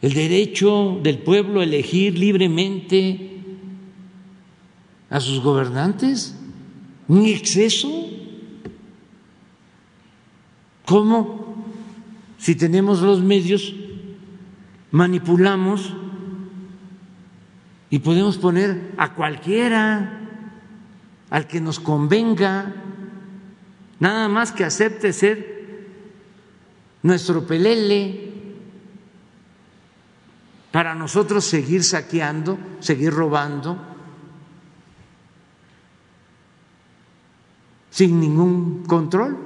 [0.00, 3.37] el derecho del pueblo a elegir libremente
[5.10, 6.34] a sus gobernantes,
[7.08, 7.88] un exceso.
[10.84, 11.64] ¿Cómo?
[12.38, 13.74] Si tenemos los medios,
[14.90, 15.94] manipulamos
[17.90, 20.20] y podemos poner a cualquiera,
[21.30, 22.74] al que nos convenga,
[24.00, 25.86] nada más que acepte ser
[27.02, 28.28] nuestro pelele
[30.70, 33.97] para nosotros seguir saqueando, seguir robando
[37.98, 39.36] sin ningún control.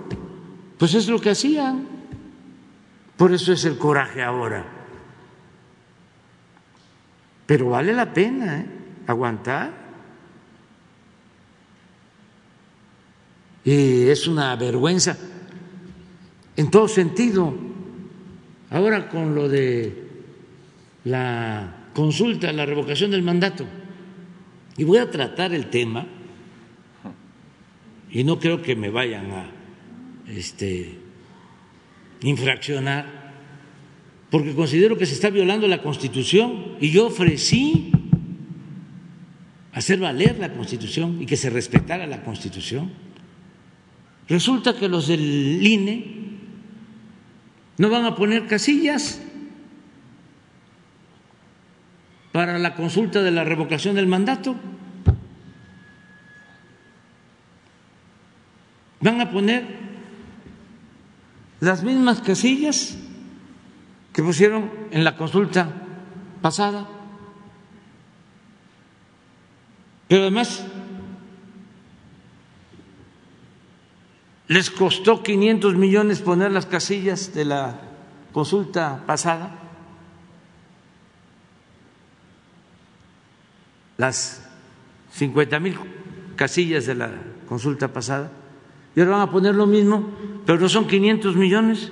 [0.77, 1.89] Pues es lo que hacían.
[3.17, 4.63] Por eso es el coraje ahora.
[7.47, 8.67] Pero vale la pena ¿eh?
[9.07, 9.73] aguantar.
[13.65, 15.17] Y es una vergüenza
[16.55, 17.55] en todo sentido.
[18.69, 20.11] Ahora con lo de
[21.05, 23.65] la consulta, la revocación del mandato,
[24.77, 26.07] y voy a tratar el tema
[28.13, 29.51] y no creo que me vayan a
[30.29, 30.99] este,
[32.23, 33.33] infraccionar,
[34.31, 37.91] porque considero que se está violando la Constitución y yo ofrecí
[39.73, 42.91] hacer valer la Constitución y que se respetara la Constitución.
[44.29, 46.23] Resulta que los del INE
[47.79, 49.21] no van a poner casillas
[52.31, 54.55] para la consulta de la revocación del mandato.
[59.03, 59.67] Van a poner
[61.61, 62.97] las mismas casillas
[64.13, 65.69] que pusieron en la consulta
[66.41, 66.87] pasada.
[70.09, 70.65] Pero además
[74.49, 77.81] les costó 500 millones poner las casillas de la
[78.33, 79.59] consulta pasada.
[83.97, 84.49] Las
[85.13, 85.79] 50 mil
[86.37, 87.11] casillas de la
[87.49, 88.42] consulta pasada
[88.95, 90.11] y ahora van a poner lo mismo,
[90.45, 91.91] pero no son 500 millones,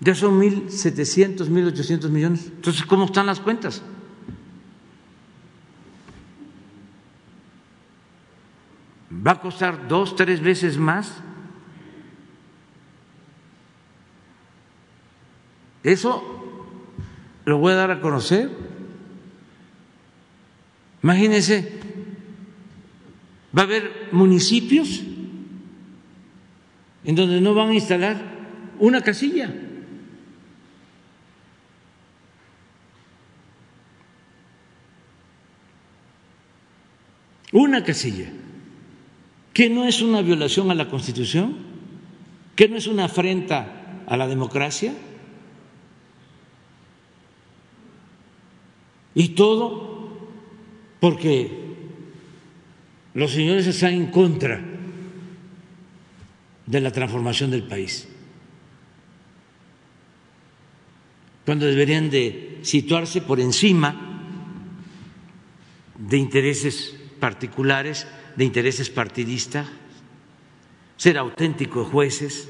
[0.00, 2.46] ya son 1.700, 1.800 millones.
[2.46, 3.82] Entonces, ¿cómo están las cuentas?
[9.24, 11.22] ¿Va a costar dos, tres veces más?
[15.84, 16.24] Eso
[17.44, 18.50] lo voy a dar a conocer.
[21.04, 21.80] Imagínense,
[23.56, 25.02] va a haber municipios
[27.04, 28.16] en donde no van a instalar
[28.78, 29.52] una casilla.
[37.52, 38.30] Una casilla,
[39.52, 41.54] que no es una violación a la Constitución,
[42.56, 44.94] que no es una afrenta a la democracia,
[49.14, 50.18] y todo
[50.98, 51.50] porque
[53.12, 54.71] los señores están en contra
[56.66, 58.08] de la transformación del país.
[61.44, 64.12] Cuando deberían de situarse por encima
[65.98, 68.06] de intereses particulares,
[68.36, 69.66] de intereses partidistas,
[70.96, 72.48] ser auténticos jueces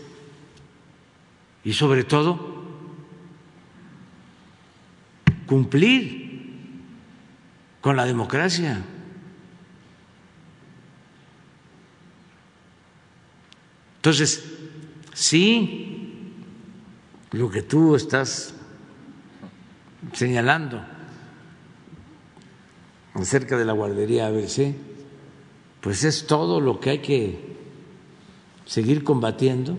[1.64, 2.62] y sobre todo
[5.46, 6.22] cumplir
[7.80, 8.82] con la democracia.
[14.02, 14.42] Entonces,
[15.14, 16.32] sí,
[17.30, 18.52] lo que tú estás
[20.12, 20.84] señalando
[23.14, 24.74] acerca de la guardería ABC,
[25.80, 27.56] pues es todo lo que hay que
[28.66, 29.78] seguir combatiendo.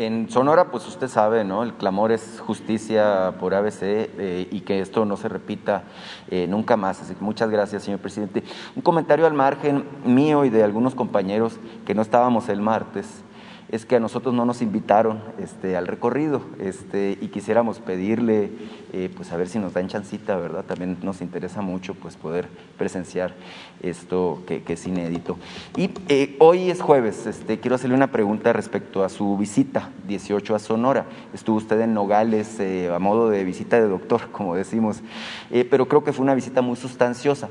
[0.00, 1.62] En Sonora, pues usted sabe, ¿no?
[1.62, 5.82] El clamor es justicia por ABC eh, y que esto no se repita
[6.30, 7.02] eh, nunca más.
[7.02, 8.42] Así que muchas gracias, señor presidente.
[8.74, 13.24] Un comentario al margen mío y de algunos compañeros que no estábamos el martes
[13.68, 18.52] es que a nosotros no nos invitaron este, al recorrido este, y quisiéramos pedirle,
[18.92, 20.64] eh, pues a ver si nos dan chancita, ¿verdad?
[20.64, 23.34] También nos interesa mucho pues poder presenciar
[23.82, 25.36] esto que, es inédito.
[25.76, 30.54] Y eh, hoy es jueves, este, quiero hacerle una pregunta respecto a su visita 18
[30.54, 31.06] a Sonora.
[31.32, 35.02] Estuvo usted en Nogales eh, a modo de visita de doctor, como decimos,
[35.70, 37.48] pero creo que fue una visita muy sustanciosa.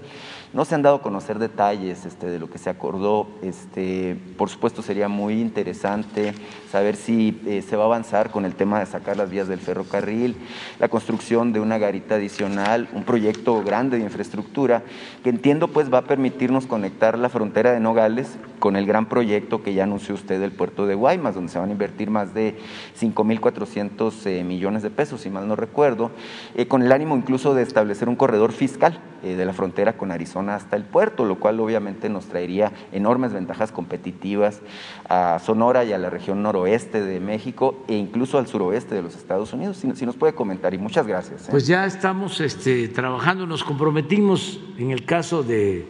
[0.51, 3.27] No se han dado a conocer detalles este, de lo que se acordó.
[3.43, 6.33] Este, por supuesto, sería muy interesante
[6.71, 9.59] saber si eh, se va a avanzar con el tema de sacar las vías del
[9.59, 10.35] ferrocarril,
[10.79, 14.81] la construcción de una garita adicional, un proyecto grande de infraestructura
[15.23, 19.61] que entiendo pues va a permitirnos conectar la frontera de Nogales con el gran proyecto
[19.61, 22.57] que ya anunció usted del puerto de Guaymas, donde se van a invertir más de
[22.99, 26.09] 5.400 eh, millones de pesos, si mal no recuerdo,
[26.55, 30.55] eh, con el ánimo incluso de establecer un corredor fiscal de la frontera con Arizona
[30.55, 34.61] hasta el puerto, lo cual obviamente nos traería enormes ventajas competitivas
[35.09, 39.15] a Sonora y a la región noroeste de México e incluso al suroeste de los
[39.15, 39.77] Estados Unidos.
[39.77, 41.18] Si, nos puede comentar y muchas gracias.
[41.27, 41.47] ¿Eh?
[41.49, 45.85] Pues ya estamos este, trabajando, nos comprometimos en el caso de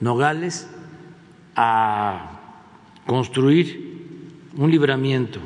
[0.00, 0.68] Nogales
[1.56, 2.40] a
[3.06, 3.88] construir
[4.56, 5.40] un libramiento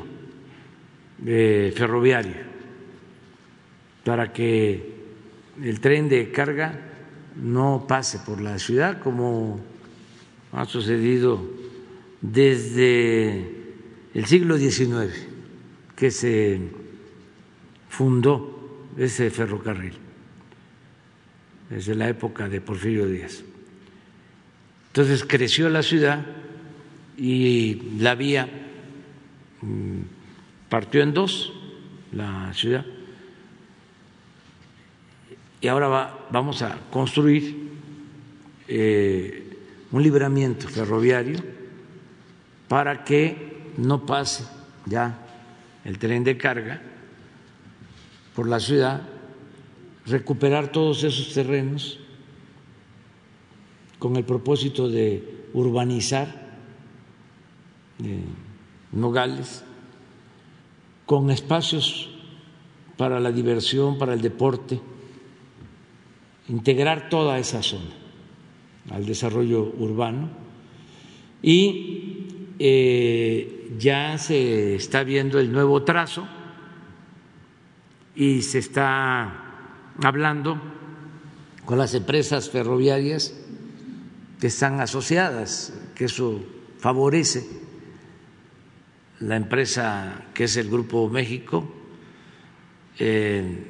[1.23, 2.35] ferroviario
[4.03, 4.93] para que
[5.63, 6.79] el tren de carga
[7.41, 9.59] no pase por la ciudad como
[10.51, 11.41] ha sucedido
[12.21, 13.63] desde
[14.13, 15.13] el siglo XIX
[15.95, 16.59] que se
[17.89, 18.52] fundó
[18.97, 19.93] ese ferrocarril,
[21.69, 23.43] desde la época de Porfirio Díaz.
[24.87, 26.25] Entonces creció la ciudad
[27.17, 28.47] y la vía
[29.61, 29.99] mm,
[30.69, 31.53] partió en dos,
[32.11, 32.85] la ciudad
[35.63, 37.55] y ahora vamos a construir
[38.67, 39.57] eh,
[39.93, 41.39] un libramiento ferroviario
[42.67, 44.43] para que no pase
[44.85, 45.19] ya
[45.85, 46.81] el tren de carga
[48.35, 49.01] por la ciudad,
[50.05, 51.99] recuperar todos esos terrenos
[53.99, 56.57] con el propósito de urbanizar
[58.03, 58.23] eh,
[58.91, 59.63] Nogales,
[61.05, 62.09] con espacios
[62.97, 64.79] para la diversión, para el deporte
[66.47, 67.89] integrar toda esa zona
[68.91, 70.29] al desarrollo urbano.
[71.41, 72.27] Y
[72.59, 76.27] eh, ya se está viendo el nuevo trazo
[78.15, 79.31] y se está
[80.03, 80.61] hablando
[81.65, 83.33] con las empresas ferroviarias
[84.39, 86.43] que están asociadas, que eso
[86.79, 87.47] favorece
[89.19, 91.63] la empresa que es el Grupo México
[92.99, 93.65] eh,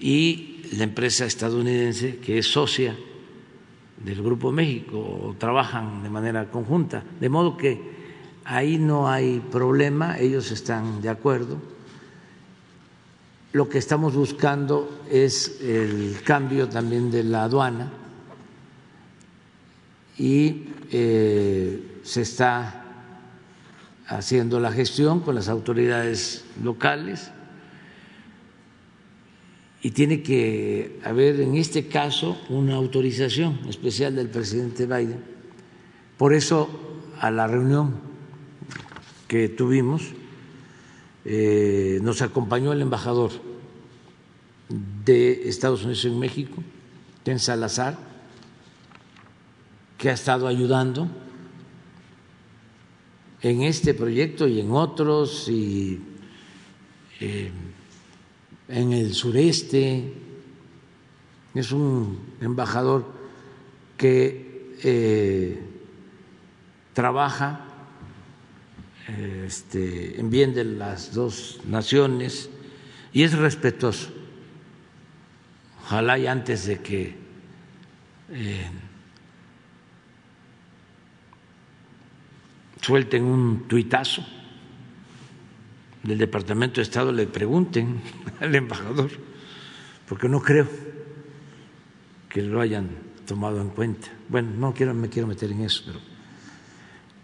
[0.00, 2.96] y la empresa estadounidense que es socia
[4.04, 7.80] del Grupo México o trabajan de manera conjunta, de modo que
[8.44, 11.73] ahí no hay problema, ellos están de acuerdo.
[13.54, 17.92] Lo que estamos buscando es el cambio también de la aduana
[20.18, 22.84] y eh, se está
[24.08, 27.30] haciendo la gestión con las autoridades locales
[29.82, 35.22] y tiene que haber en este caso una autorización especial del presidente Biden.
[36.18, 36.68] Por eso
[37.20, 37.94] a la reunión
[39.28, 40.12] que tuvimos
[41.24, 43.30] eh, nos acompañó el embajador
[45.04, 46.62] de Estados Unidos en México,
[47.24, 47.96] Ken Salazar,
[49.98, 51.08] que ha estado ayudando
[53.42, 56.00] en este proyecto y en otros y
[57.20, 57.50] eh,
[58.68, 60.12] en el sureste,
[61.54, 63.06] es un embajador
[63.96, 65.62] que eh,
[66.94, 67.66] trabaja
[69.46, 72.48] este, en bien de las dos naciones
[73.12, 74.23] y es respetuoso.
[75.84, 77.14] Ojalá y antes de que
[78.30, 78.70] eh,
[82.80, 84.24] suelten un tuitazo
[86.02, 88.00] del Departamento de Estado le pregunten
[88.40, 89.10] al embajador,
[90.08, 90.68] porque no creo
[92.30, 92.88] que lo hayan
[93.26, 94.08] tomado en cuenta.
[94.30, 96.00] Bueno, no quiero, me quiero meter en eso, pero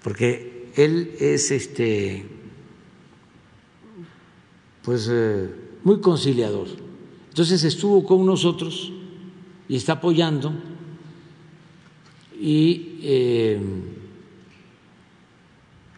[0.03, 2.27] porque él es este
[4.83, 5.49] pues eh,
[5.83, 6.90] muy conciliador.
[7.41, 8.93] Entonces estuvo con nosotros
[9.67, 10.53] y está apoyando
[12.39, 13.59] y eh,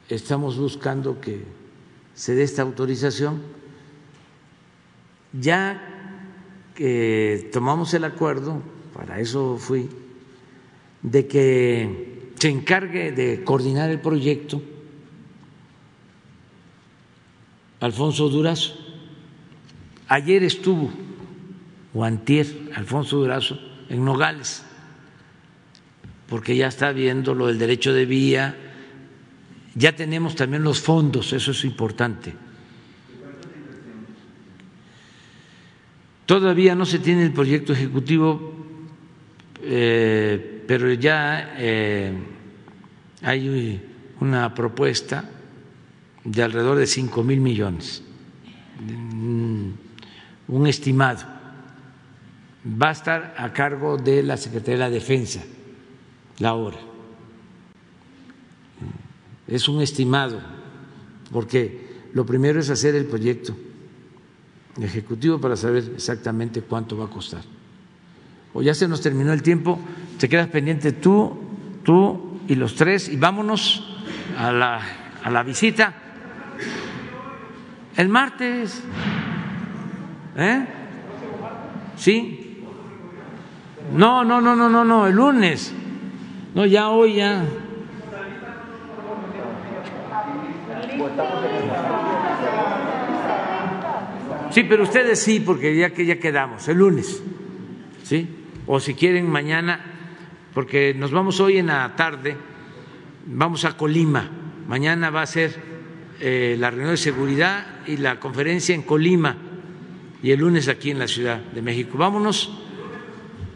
[0.09, 1.43] estamos buscando que
[2.15, 3.43] se dé esta autorización.
[5.33, 5.83] Ya
[6.77, 8.63] que tomamos el acuerdo,
[8.95, 9.89] para eso fui,
[11.03, 14.63] de que se encargue de coordinar el proyecto
[17.81, 18.75] Alfonso Durazo.
[20.07, 20.91] Ayer estuvo,
[21.95, 23.59] o antier, Alfonso Durazo,
[23.89, 24.65] en Nogales,
[26.29, 28.57] porque ya está viendo lo del derecho de vía,
[29.75, 32.35] ya tenemos también los fondos, eso es importante.
[36.25, 38.55] Todavía no se tiene el proyecto ejecutivo,
[39.63, 42.13] eh, pero ya eh,
[43.23, 43.81] hay
[44.21, 45.29] una propuesta
[46.25, 48.03] de alrededor de cinco mil millones,
[50.49, 51.32] un estimado.
[52.65, 55.41] Va a estar a cargo de la Secretaría de la Defensa
[56.39, 56.79] la obra.
[59.47, 60.41] Es un estimado,
[61.31, 63.55] porque lo primero es hacer el proyecto
[64.81, 67.43] ejecutivo para saber exactamente cuánto va a costar.
[68.55, 69.79] O ya se nos terminó el tiempo,
[70.19, 71.39] te quedas pendiente tú,
[71.83, 73.85] tú y los tres, y vámonos
[74.39, 74.81] a la,
[75.23, 75.95] a la visita
[77.97, 78.83] el martes.
[80.37, 80.67] ¿Eh?
[81.97, 82.42] ¿Sí?
[83.95, 85.75] No, no, no, no, no, no, el lunes.
[86.55, 87.45] No, ya hoy ya.
[94.51, 97.23] Sí, pero ustedes sí, porque ya que ya quedamos, el lunes.
[98.03, 98.29] ¿Sí?
[98.67, 99.81] O si quieren mañana,
[100.53, 102.37] porque nos vamos hoy en la tarde,
[103.27, 104.31] vamos a Colima.
[104.69, 105.55] Mañana va a ser
[106.21, 109.37] eh, la reunión de seguridad y la conferencia en Colima
[110.23, 111.97] y el lunes aquí en la Ciudad de México.
[111.97, 112.62] Vámonos.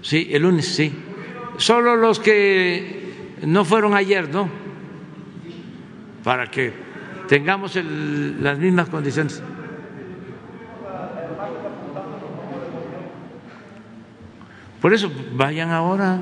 [0.07, 0.93] Sí, el lunes, sí.
[1.57, 4.49] Solo los que no fueron ayer, ¿no?
[6.23, 6.73] Para que
[7.27, 9.43] tengamos las mismas condiciones.
[14.81, 16.21] Por eso, vayan ahora.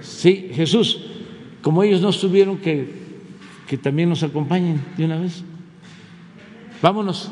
[0.00, 1.06] Sí, Jesús,
[1.62, 2.94] como ellos no estuvieron, que,
[3.68, 5.44] que también nos acompañen de una vez.
[6.82, 7.30] Vámonos.